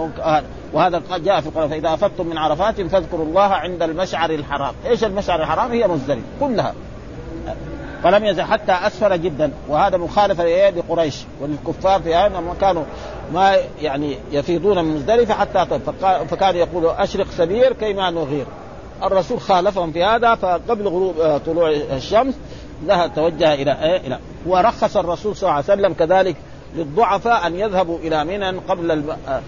[0.73, 5.03] وهذا قد جاء في القران فإذا أفضتم من عرفات فاذكروا الله عند المشعر الحرام، إيش
[5.03, 6.73] المشعر الحرام؟ هي مزدلفة كلها.
[8.03, 12.83] فلم يزل حتى أسفل جدا وهذا مخالفه لقريش وللكفار في هذا ما كانوا
[13.33, 15.79] ما يعني يفيضون من مزدلفة حتى
[16.29, 18.45] فكان يقول أشرق سبير كيما نغير.
[19.03, 22.35] الرسول خالفهم في هذا فقبل غروب آه، طلوع الشمس
[22.85, 26.35] ذهب توجه إلى إيه؟ إلى ورخص الرسول صلى الله عليه وسلم كذلك
[26.77, 29.09] للضعفاء أن يذهبوا إلى منى قبل الب...
[29.09, 29.41] آه،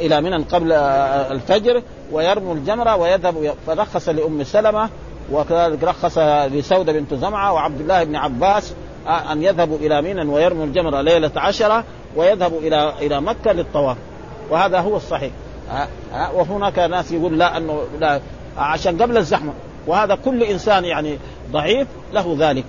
[0.00, 4.88] إلى منى قبل آه، الفجر ويرموا الجمرة ويذهبوا فرخص لأم سلمة
[5.32, 6.18] وكذلك رخص
[6.52, 8.74] لسودة بنت زمعة وعبد الله بن عباس
[9.32, 11.84] أن يذهبوا إلى منى ويرموا الجمرة ليلة عشرة
[12.16, 13.96] ويذهبوا إلى إلى مكة للطواف.
[14.50, 15.32] وهذا هو الصحيح.
[16.34, 18.20] وهناك ناس يقول لا أنه لا
[18.58, 19.52] عشان قبل الزحمة.
[19.86, 21.18] وهذا كل إنسان يعني
[21.52, 22.64] ضعيف له ذلك.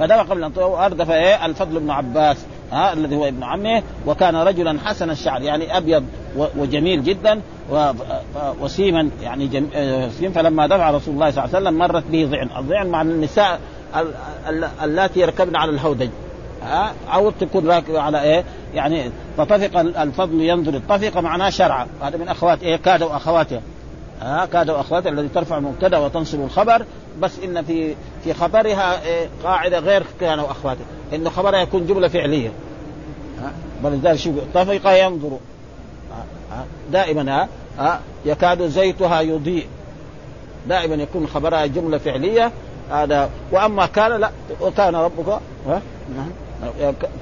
[0.00, 2.36] فدفع قبل أن اردف إيه الفضل بن عباس
[2.72, 6.04] ها الذي هو ابن عمه وكان رجلا حسن الشعر يعني أبيض
[6.36, 7.40] وجميل جدا
[8.60, 9.66] وسيما يعني جم...
[10.10, 13.60] سيم فلما دفع رسول الله صلى الله عليه وسلم مرت به ضعن، الضعن مع النساء
[14.82, 16.08] اللاتي يركبن على الهودج
[16.62, 18.44] ها أو تكون راكبه على إيه؟
[18.74, 20.74] يعني فطفق الفضل ينظر.
[20.74, 23.60] الطفق معناه شرعا هذا من أخوات إيه؟ كادوا اخواتها
[24.20, 26.84] ها كادوا اخواتها الذي ترفع المبتدأ وتنصب الخبر
[27.20, 27.94] بس إن في
[28.24, 32.52] في خبرها إيه قاعدة غير كانوا اخواتها إنه خبرها يكون جملة فعلية.
[33.82, 35.38] ولذلك شوف طفق ينظر.
[36.92, 37.48] دائما
[37.78, 39.66] ها؟ يكاد زيتها يضيء.
[40.68, 42.52] دائما يكون خبرها جملة فعلية.
[42.90, 45.28] هذا وأما كان لا وكان ربك
[45.68, 45.82] ها؟
[46.16, 46.30] نعم.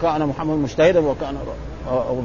[0.03, 1.39] كان محمد مجتهدا وكان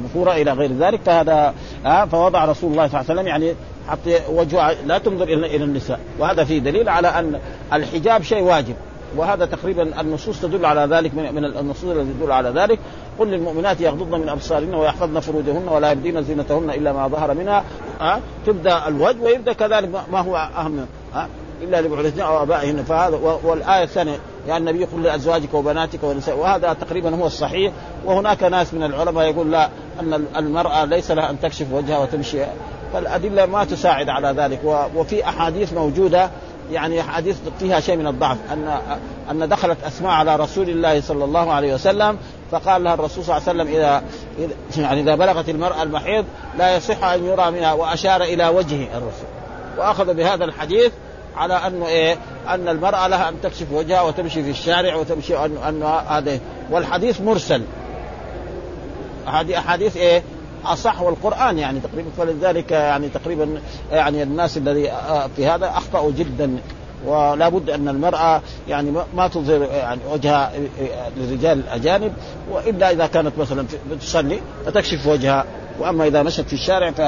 [0.04, 1.54] غفورا إلى غير ذلك فهذا
[1.84, 3.54] ها فوضع رسول الله صلى الله عليه وسلم يعني
[3.88, 7.40] حط وجهه لا تنظر إلى النساء وهذا فيه دليل على أن
[7.72, 8.74] الحجاب شيء واجب
[9.16, 12.78] وهذا تقريبا النصوص تدل على ذلك من النصوص التي تدل على ذلك
[13.18, 17.64] قل للمؤمنات يغضضن من أبصارهن ويحفظن فروجهن ولا يبدين زينتهن إلا ما ظهر منها
[18.00, 21.26] أه؟ تبدأ الوجه ويبدأ كذلك ما هو أهم أه؟
[21.62, 24.16] إلا لبعولتهن أو آبائهن فهذا والآية الثانية
[24.46, 27.72] يا النبي قل لأزواجك وبناتك ونساء وهذا تقريبا هو الصحيح.
[28.04, 29.68] وهناك ناس من العلماء يقول لا
[30.00, 32.38] أن المرأة ليس لها أن تكشف وجهها وتمشي.
[32.92, 34.60] فالأدلة ما تساعد على ذلك.
[34.96, 36.30] وفي أحاديث موجودة
[36.72, 38.38] يعني حديث فيها شيء من الضعف.
[38.52, 38.78] ان
[39.30, 42.18] أن دخلت أسماء على رسول الله صلى الله عليه وسلم
[42.50, 44.02] فقال لها الرسول صلى الله عليه وسلم اذا
[44.76, 46.24] يعني إذا بلغت المرأة المحيض
[46.58, 49.28] لا يصح أن يرى منها وأشار إلى وجهه الرسول.
[49.78, 50.92] وأخذ بهذا الحديث
[51.36, 52.18] على انه إيه
[52.48, 57.62] أن المرأة لها أن تكشف وجهها وتمشي في الشارع وتمشي ان هذا والحديث مرسل.
[59.26, 60.22] هذه أحاديث إيه
[60.64, 63.60] أصح والقرآن يعني تقريبا فلذلك يعني تقريبا
[63.92, 64.92] يعني الناس الذي
[65.36, 66.56] في هذا أخطأوا جدا.
[67.06, 70.52] ولا بد أن المرأة يعني ما تظهر يعني وجهها
[71.16, 72.12] للرجال الأجانب
[72.50, 73.66] وإلا إذا كانت مثلا
[74.00, 75.44] تصلي فتكشف وجهها.
[75.80, 77.00] وأما إذا مشت في الشارع ف...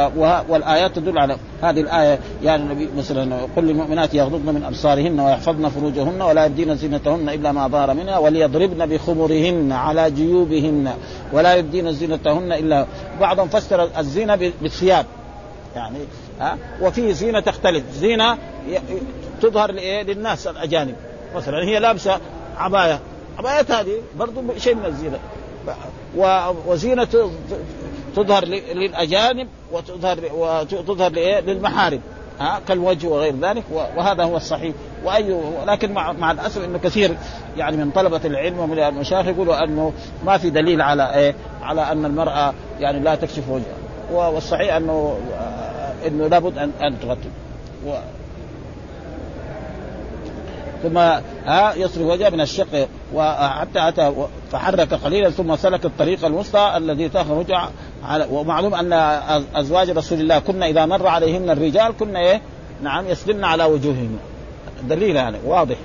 [0.48, 2.18] والآيات تدل على هذه الآية.
[2.42, 7.68] يعني النبي مثلا قل للمؤمنات يغضضن من أبصارهن ويحفظن فروجهن ولا يبدين زينتهن إلا ما
[7.68, 10.92] ظهر منها وليضربن بخمرهن على جيوبهن
[11.32, 12.86] ولا يبدين زينتهن إلا
[13.20, 15.06] بعضهم فسر الزينة بالثياب.
[15.76, 15.98] يعني
[16.40, 17.84] ها؟ وفي زينة تختلف.
[17.92, 18.38] زينة
[19.42, 20.94] تظهر لإيه؟ للناس الأجانب.
[21.36, 22.20] مثلا هي لابسة
[22.56, 23.00] عباية.
[23.38, 25.18] عباية هذه برضو شيء من الزينة.
[26.66, 27.30] وزينة
[28.16, 31.10] تظهر للأجانب وتظهر وتظهر
[31.46, 32.00] للمحارم.
[32.40, 33.64] ها؟ كالوجه وغير ذلك.
[33.96, 34.74] وهذا هو الصحيح.
[35.04, 37.16] واي لكن مع, مع الأسف انه كثير
[37.56, 39.92] يعني من طلبة العلم ومن المشايخ يقولوا أنه
[40.24, 43.86] ما في دليل على إيه؟ على أن المرأة يعني لا تكشف وجهها.
[44.12, 45.18] والصحيح انه
[46.06, 47.28] إنه لابد ان أن تغطي
[50.82, 50.98] ثم
[51.46, 54.12] ها يصرف وجهه من الشق وحتى أتى
[54.52, 57.52] فحرك قليلا ثم سلك الطريق الوسطى الذي تخرج
[58.04, 58.92] على ومعلوم أن
[59.54, 62.40] أزواج رسول الله كنا إذا مر عليهن الرجال كنا إيه؟
[62.82, 64.18] نعم يسلمن على وجوههن.
[64.82, 65.76] دليل يعني واضح.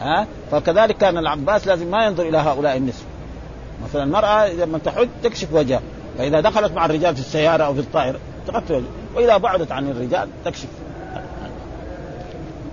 [0.00, 3.06] ها؟ فكذلك كان العباس لازم ما ينظر إلى هؤلاء النساء
[3.84, 5.80] مثلا المرأة لما تحج تكشف وجهها
[6.18, 10.28] فإذا دخلت مع الرجال في السيارة أو في الطائرة تغطي وجهها وإذا بعدت عن الرجال
[10.44, 10.68] تكشف.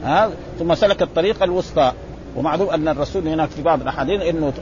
[0.07, 0.29] ها
[0.59, 1.93] ثم سلك الطريق الوسطى.
[2.35, 4.53] ومعلوم أن الرسول هناك في بعض الأحاديث إنه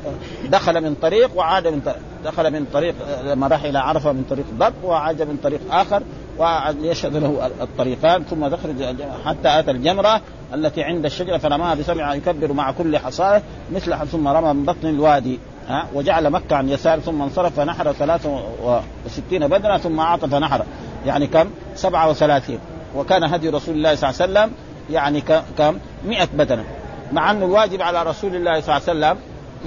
[0.46, 4.46] دخل من طريق وعاد من طريق دخل من طريق لما راح إلى عرفة من طريق
[4.60, 6.04] ضب وعاد من طريق آخر
[6.38, 10.22] ويشهد له الطريقان ثم دخل حتى أتى الجمرة
[10.54, 13.42] التي عند الشجرة فرماها بسبع يكبر مع كل حصاه
[13.74, 19.48] مثل ثم رمى من بطن الوادي ها وجعل مكة عن يسار ثم انصرف فنحر 63
[19.48, 20.66] بدنة ثم أعطى فنحر
[21.06, 22.60] يعني كم؟ 37
[22.96, 25.22] وكان هدي رسول الله صلى الله عليه وسلم يعني
[25.58, 26.66] كم 100 بدنة.
[27.12, 29.18] مع انه الواجب على رسول الله صلى الله عليه وسلم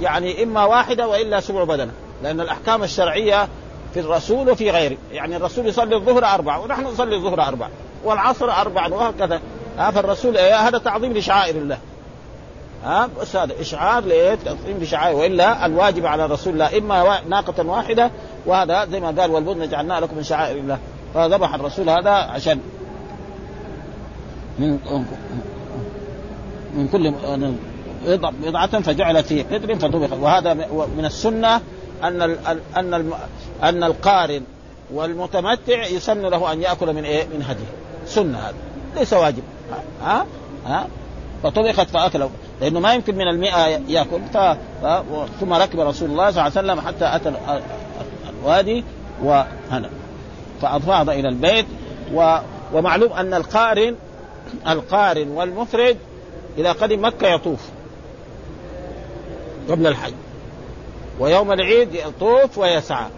[0.01, 1.91] يعني إما واحدة وإلا سبع بدنة.
[2.23, 3.47] لأن الأحكام الشرعية
[3.93, 4.97] في الرسول وفي غيره.
[5.11, 7.69] يعني الرسول يصلي الظهر أربعة ونحن نصلي الظهر أربعة
[8.03, 9.41] والعصر أربعة وهكذا.
[9.77, 11.77] ها فالرسول إيه هذا تعظيم لشعائر الله.
[12.83, 15.15] ها بس هذا إشعار لايه؟ تعظيم لشعائر.
[15.15, 18.11] وإلا الواجب على رسول الله إما ناقة واحدة
[18.45, 20.79] وهذا زي ما قال والبدن جعلنا لكم من شعائر الله.
[21.13, 22.59] فذبح الرسول هذا عشان
[24.59, 24.79] من
[26.75, 27.13] من كل
[28.43, 30.53] بضعة فجعلت في قدر فطبخ وهذا
[30.97, 31.61] من السنة
[32.03, 32.21] أن
[32.77, 33.11] أن
[33.63, 34.41] أن القارن
[34.93, 37.65] والمتمتع يسن له أن يأكل من إيه؟ من هديه.
[38.05, 38.55] سنة هذا
[38.95, 39.43] ليس واجب.
[40.03, 40.25] ها؟
[40.65, 40.87] ها؟
[41.43, 42.27] فطبخت فأكل
[42.61, 44.19] لأنه ما يمكن من المئة يأكل.
[44.33, 44.37] ف...
[44.37, 45.03] ف...
[45.39, 47.33] ثم ركب رسول الله صلى الله عليه وسلم حتى أتى
[48.29, 48.83] الوادي
[49.23, 49.89] وهنا.
[50.61, 51.65] فأفاض إلى البيت.
[52.13, 52.37] و...
[52.73, 53.95] ومعلوم أن القارن
[54.67, 55.97] القارن والمفرد
[56.57, 57.59] إذا قدم مكة يطوف
[59.69, 60.13] قبل الحج.
[61.19, 63.09] ويوم العيد يطوف ويسعى.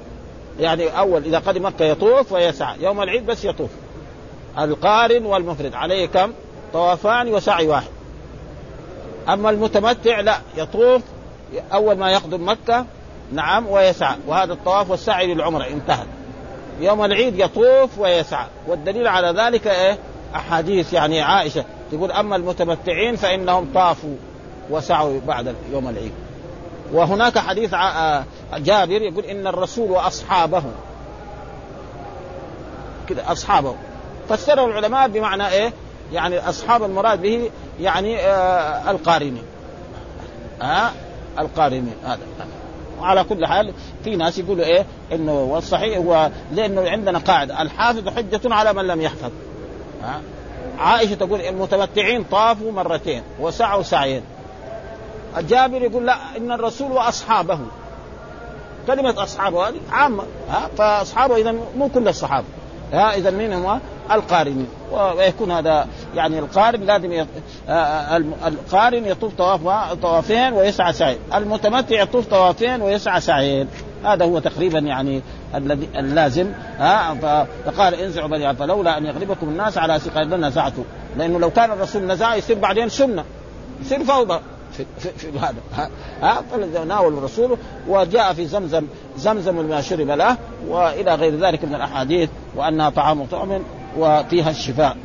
[0.60, 2.76] يعني أول إذا قدم مكة يطوف ويسعى.
[2.80, 3.70] يوم العيد بس يطوف.
[4.60, 6.34] القارن والمفرد عليه كم؟
[6.74, 7.92] طوافان وسعي واحد.
[9.30, 11.02] أما المتمتع لا يطوف
[11.74, 12.86] أول ما يقدم مكة
[13.34, 14.16] نعم ويسعى.
[14.28, 16.06] وهذا الطواف والسعي للعمرة انتهى.
[16.80, 18.46] يوم العيد يطوف ويسعى.
[18.68, 19.98] والدليل على ذلك إيه؟
[20.36, 24.16] أحاديث يعني عائشة تقول أما المتمتعين فإنهم طافوا
[24.70, 26.12] وسعوا بعد يوم العيد.
[26.94, 28.24] وهناك حديث آه،
[28.58, 30.64] جابر يقول إن الرسول وأصحابه.
[33.10, 33.76] كده أصحابه.
[34.30, 35.74] فسره العلماء بمعنى إيه؟
[36.14, 39.44] يعني أصحاب المراد به يعني آه القارنين.
[40.62, 40.92] ها آه
[41.42, 42.20] القارنين هذا.
[43.00, 43.74] وعلى كل حال
[44.04, 47.62] في ناس يقولوا إيه؟ إنه والصحيح هو لأنه عندنا قاعدة.
[47.62, 49.32] الحافظ حجة على من لم يحفظ.
[50.04, 50.22] ها؟
[50.80, 54.24] عائشة تقول المتمتعين طافوا مرتين وسعوا سعيين.
[55.40, 57.60] جابر يقول لا إن الرسول وأصحابه.
[58.88, 62.48] كلمة أصحابه هذه عامة ها؟ فأصحابه اذا مو كل الصحابة.
[62.94, 63.80] ها؟ اذا مين هم؟
[64.12, 64.68] القارنين.
[64.92, 67.28] ويكون هذا يعني القارن لازم يط...
[67.70, 73.68] آه، آه، القارن يطوف طواف طوافين ويسعى سعيد المتمتع يطوف طوافين ويسعى سعيد
[74.04, 75.22] هذا هو تقريبا يعني
[75.56, 77.14] الذي اللازم ها؟
[77.66, 80.84] فقال انزعوا بني فلولا أن يغلبكم الناس على سقاء نزعته
[81.18, 83.24] لأنه لو كان الرسول نزع يصير بعدين سنة.
[83.82, 84.40] يصير فوضى.
[84.72, 85.90] في, في, في هذا
[86.22, 86.42] ها؟
[86.74, 88.86] فناول الرسول وجاء في زمزم
[89.18, 90.38] زمزم ما شرب له
[90.68, 93.62] وإلى غير ذلك من الأحاديث وأنها طعام طعم
[93.98, 94.98] وفيها الشفاء.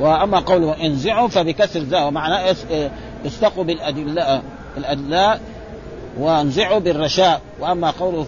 [0.00, 2.56] وأما قوله انزعوا فبكسر ذا ومعناه
[3.26, 4.42] استقوا بالادلاء
[4.76, 5.40] الادلاء
[6.18, 7.40] وانزعوا بالرشاء.
[7.60, 8.24] وأما قوله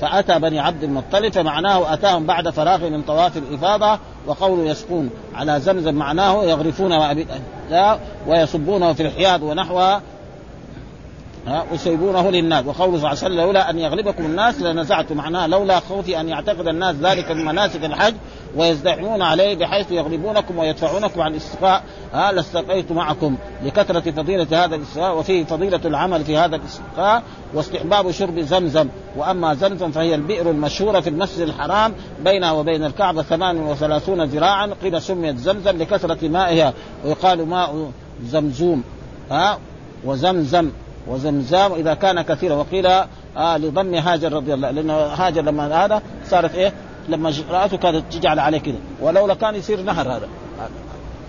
[0.00, 5.94] فأتى بني عبد المطلب فمعناه أتاهم بعد فراغ من طواف الإفاضة وقوله يسقون على زمزم
[5.94, 6.92] معناه يغرفون
[8.26, 10.02] ويصبونه في الحياض ونحوها
[11.72, 12.66] وسيبونه للناس.
[12.66, 16.68] وقوله صلى الله عليه وسلم لولا أن يغلبكم الناس لنزعت معناه لولا خوفي أن يعتقد
[16.68, 18.14] الناس ذلك من مناسك الحج
[18.56, 21.82] ويزدحمون عليه بحيث يغلبونكم ويدفعونكم عن الاستسقاء
[22.12, 27.22] ها لاستقيت معكم لكثرة فضيلة هذا الاستسقاء وفيه فضيلة العمل في هذا الاستسقاء
[27.54, 28.88] واستحباب شرب زمزم.
[29.16, 31.94] وأما زمزم فهي البئر المشهورة في المسجد الحرام
[32.24, 36.72] بينها وبين الكعبة 38 ذراعا قيل سميت زمزم لكثرة مائها
[37.04, 37.90] ويقال ماء
[38.22, 38.82] زمزوم.
[39.30, 39.58] ها
[40.04, 40.70] وزمزم
[41.08, 46.54] وزمزام إذا كان كثيرا وقيل آه لضم هاجر رضي الله لأنه هاجر لما هذا صارت
[46.54, 46.72] إيه؟
[47.08, 50.28] لما رأته كانت تجعل عليه كذا ولولا كان يصير نهر هذا.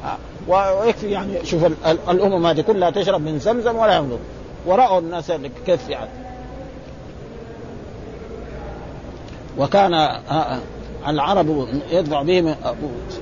[0.06, 0.18] آه.
[0.48, 1.66] ويكفي يعني شوف
[2.10, 4.20] الأمم هذه كلها تشرب من زمزم ولا يملك.
[4.66, 5.32] وراوا الناس
[5.66, 6.10] كيف يعني؟
[9.58, 10.60] وكان آه، آه،
[11.08, 12.56] العرب يدفع بهم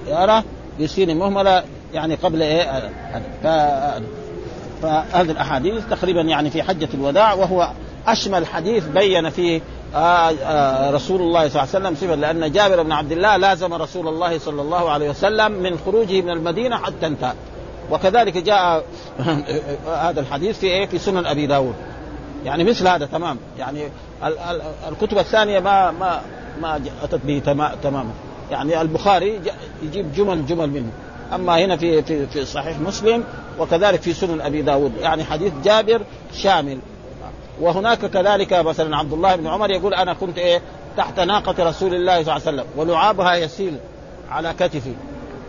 [0.05, 0.43] سياره
[0.81, 2.91] بسين مهملة يعني قبل إيه؟
[4.85, 7.71] فهذه الأحاديث تقريبا يعني في حجة الوداع وهو
[8.07, 9.61] أشمل حديث بين فيه
[9.95, 13.73] آه آه رسول الله صلى الله عليه وسلم صفة لأن جابر بن عبد الله لازم
[13.73, 17.33] رسول الله صلى الله عليه وسلم من خروجه من المدينة حتى انتهى.
[17.91, 18.83] وكذلك جاء
[20.07, 21.75] هذا الحديث في إيه؟ في سنن أبي داود.
[22.45, 23.37] يعني مثل هذا تمام.
[23.59, 23.89] يعني
[24.89, 26.21] الكتب الثانية ما ما
[26.61, 27.39] ما اتت به
[27.83, 28.11] تماما.
[28.51, 29.41] يعني البخاري
[29.83, 30.91] يجيب جمل جمل منه.
[31.33, 33.23] أما هنا في في في صحيح مسلم
[33.59, 34.91] وكذلك في سنن أبي داود.
[34.97, 36.01] يعني حديث جابر
[36.33, 36.79] شامل.
[37.61, 40.61] وهناك كذلك مثلا عبد الله بن عمر يقول أنا كنت إيه؟
[40.97, 43.77] تحت ناقة رسول الله صلى الله عليه وسلم ولعابها يسيل
[44.29, 44.93] على كتفي.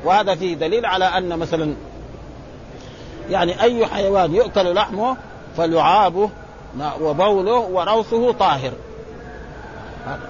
[0.05, 1.75] وهذا فيه دليل على أن مثلا
[3.31, 5.17] يعني أي حيوان يؤكل لحمه
[5.57, 6.31] فلعابه
[7.01, 8.73] وبوله وروثه طاهر.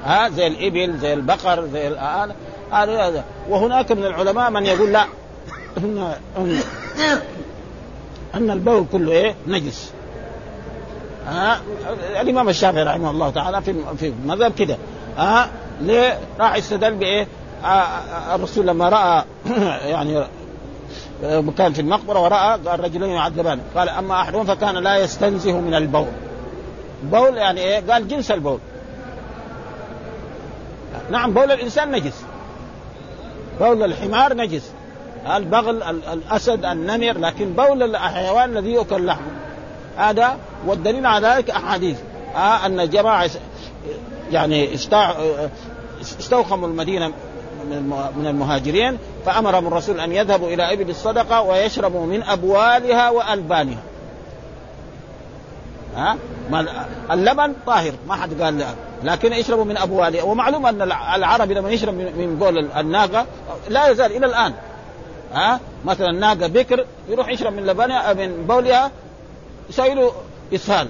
[0.05, 2.33] ها؟ زي الإبل زي البقر زي الآن.
[3.49, 5.07] وهناك من العلماء من يقول لا
[5.77, 6.15] ان
[8.35, 9.93] أن, البول كله إيه؟ نجس.
[11.27, 11.61] ها؟
[12.21, 14.77] الإمام الشافعي رحمه الله تعالى في في مذهب كده.
[15.17, 15.51] ها؟
[15.81, 17.27] ليه؟ راح استدل بإيه؟
[18.35, 19.25] الرسول لما رأى
[19.93, 20.27] يعني
[21.59, 23.61] كان في المقبرة ورأى قال رجلين يعذبان.
[23.77, 26.07] قال أما أحدهم فكان لا يستنزه من البول.
[27.03, 28.59] بول يعني إيه؟ قال جنس البول.
[31.11, 32.23] نعم بول الإنسان نجس.
[33.61, 34.73] بول الحمار نجس.
[35.27, 39.31] البغل الأسد النمر لكن بول الحيوان الذي يؤكل لحمه.
[39.97, 41.99] هذا والدليل على ذلك أحاديث.
[42.37, 43.31] آه أن جماعة
[44.33, 44.75] يعني
[46.01, 47.13] استوخموا المدينة
[48.17, 53.83] من المهاجرين فأمرهم الرسول أن يذهبوا إلى إبل الصدقة ويشربوا من أبوالها وألبانها.
[55.97, 56.17] ها
[57.11, 58.67] اللبن طاهر ما حد قال لا.
[59.03, 60.23] لكن يشربوا من أبوالها.
[60.23, 60.83] ومعلوم أن
[61.15, 63.27] العربي لما يشرب من بول الناقة
[63.69, 64.53] لا يزال إلى الآن.
[65.33, 68.91] ها؟ مثلا ناقة بكر يروح يشرب من لبنها من بولها
[69.71, 70.13] يسوي له
[70.55, 70.89] إسهال.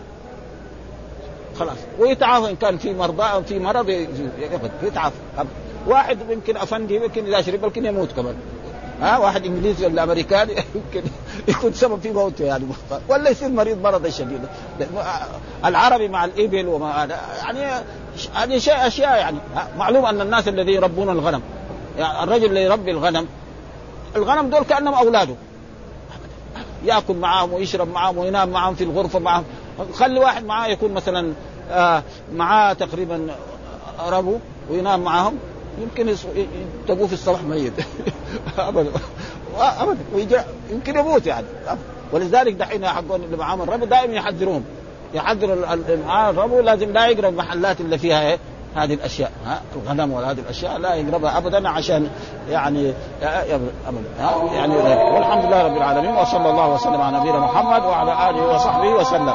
[1.58, 1.78] خلاص.
[1.98, 4.06] ويتعافى إن كان في مرضى أو في مرض
[4.82, 5.16] يتعافى.
[5.86, 8.34] واحد يمكن أفندي يمكن اذا شرب يمكن يموت كمان.
[9.00, 11.08] ها؟ واحد إنجليزي ولا أمريكاني يمكن
[11.48, 12.64] يكون سبب في موته يعني.
[13.08, 14.40] ولا يصير مريض مرض شديد.
[15.64, 17.08] العربي مع الإبل وما
[17.42, 17.84] يعني
[18.34, 19.38] هذه شيء أشياء يعني.
[19.78, 21.42] معلوم أن الناس الذين يربون الغنم
[21.98, 23.26] يعني الرجل اللي يربي الغنم
[24.16, 25.34] الغنم دول كأنهم أولاده.
[26.84, 29.44] يأكل معاهم ويشرب معاهم وينام معاهم في الغرفة معاهم.
[29.92, 31.32] خلي واحد معاه يكون مثلا
[31.70, 32.02] آه
[32.34, 33.36] معاه تقريبا
[34.08, 34.38] ربو
[34.70, 35.38] وينام معاهم.
[35.80, 36.14] يمكن
[36.88, 37.72] تبوه في الصباح ميت.
[38.58, 38.90] ابدا.
[39.58, 40.44] ابدا.
[40.70, 41.46] يمكن يموت يعني.
[42.12, 44.64] ولذلك دحين حقون اللي معاهم الربو دائما يحذرون
[45.14, 48.38] يحذر معاه الربو لازم لا يقرب المحلات اللي فيها إيه؟
[48.76, 49.30] هذه الأشياء.
[49.46, 52.10] ها؟ الغنم وهذه الأشياء لا يقربها ابدا عشان
[52.48, 54.02] يعني ابدا.
[54.52, 54.76] يعني
[55.14, 59.34] والحمد لله رب العالمين وصلى الله وسلم على نبينا محمد وعلى آله وصحبه وسلم.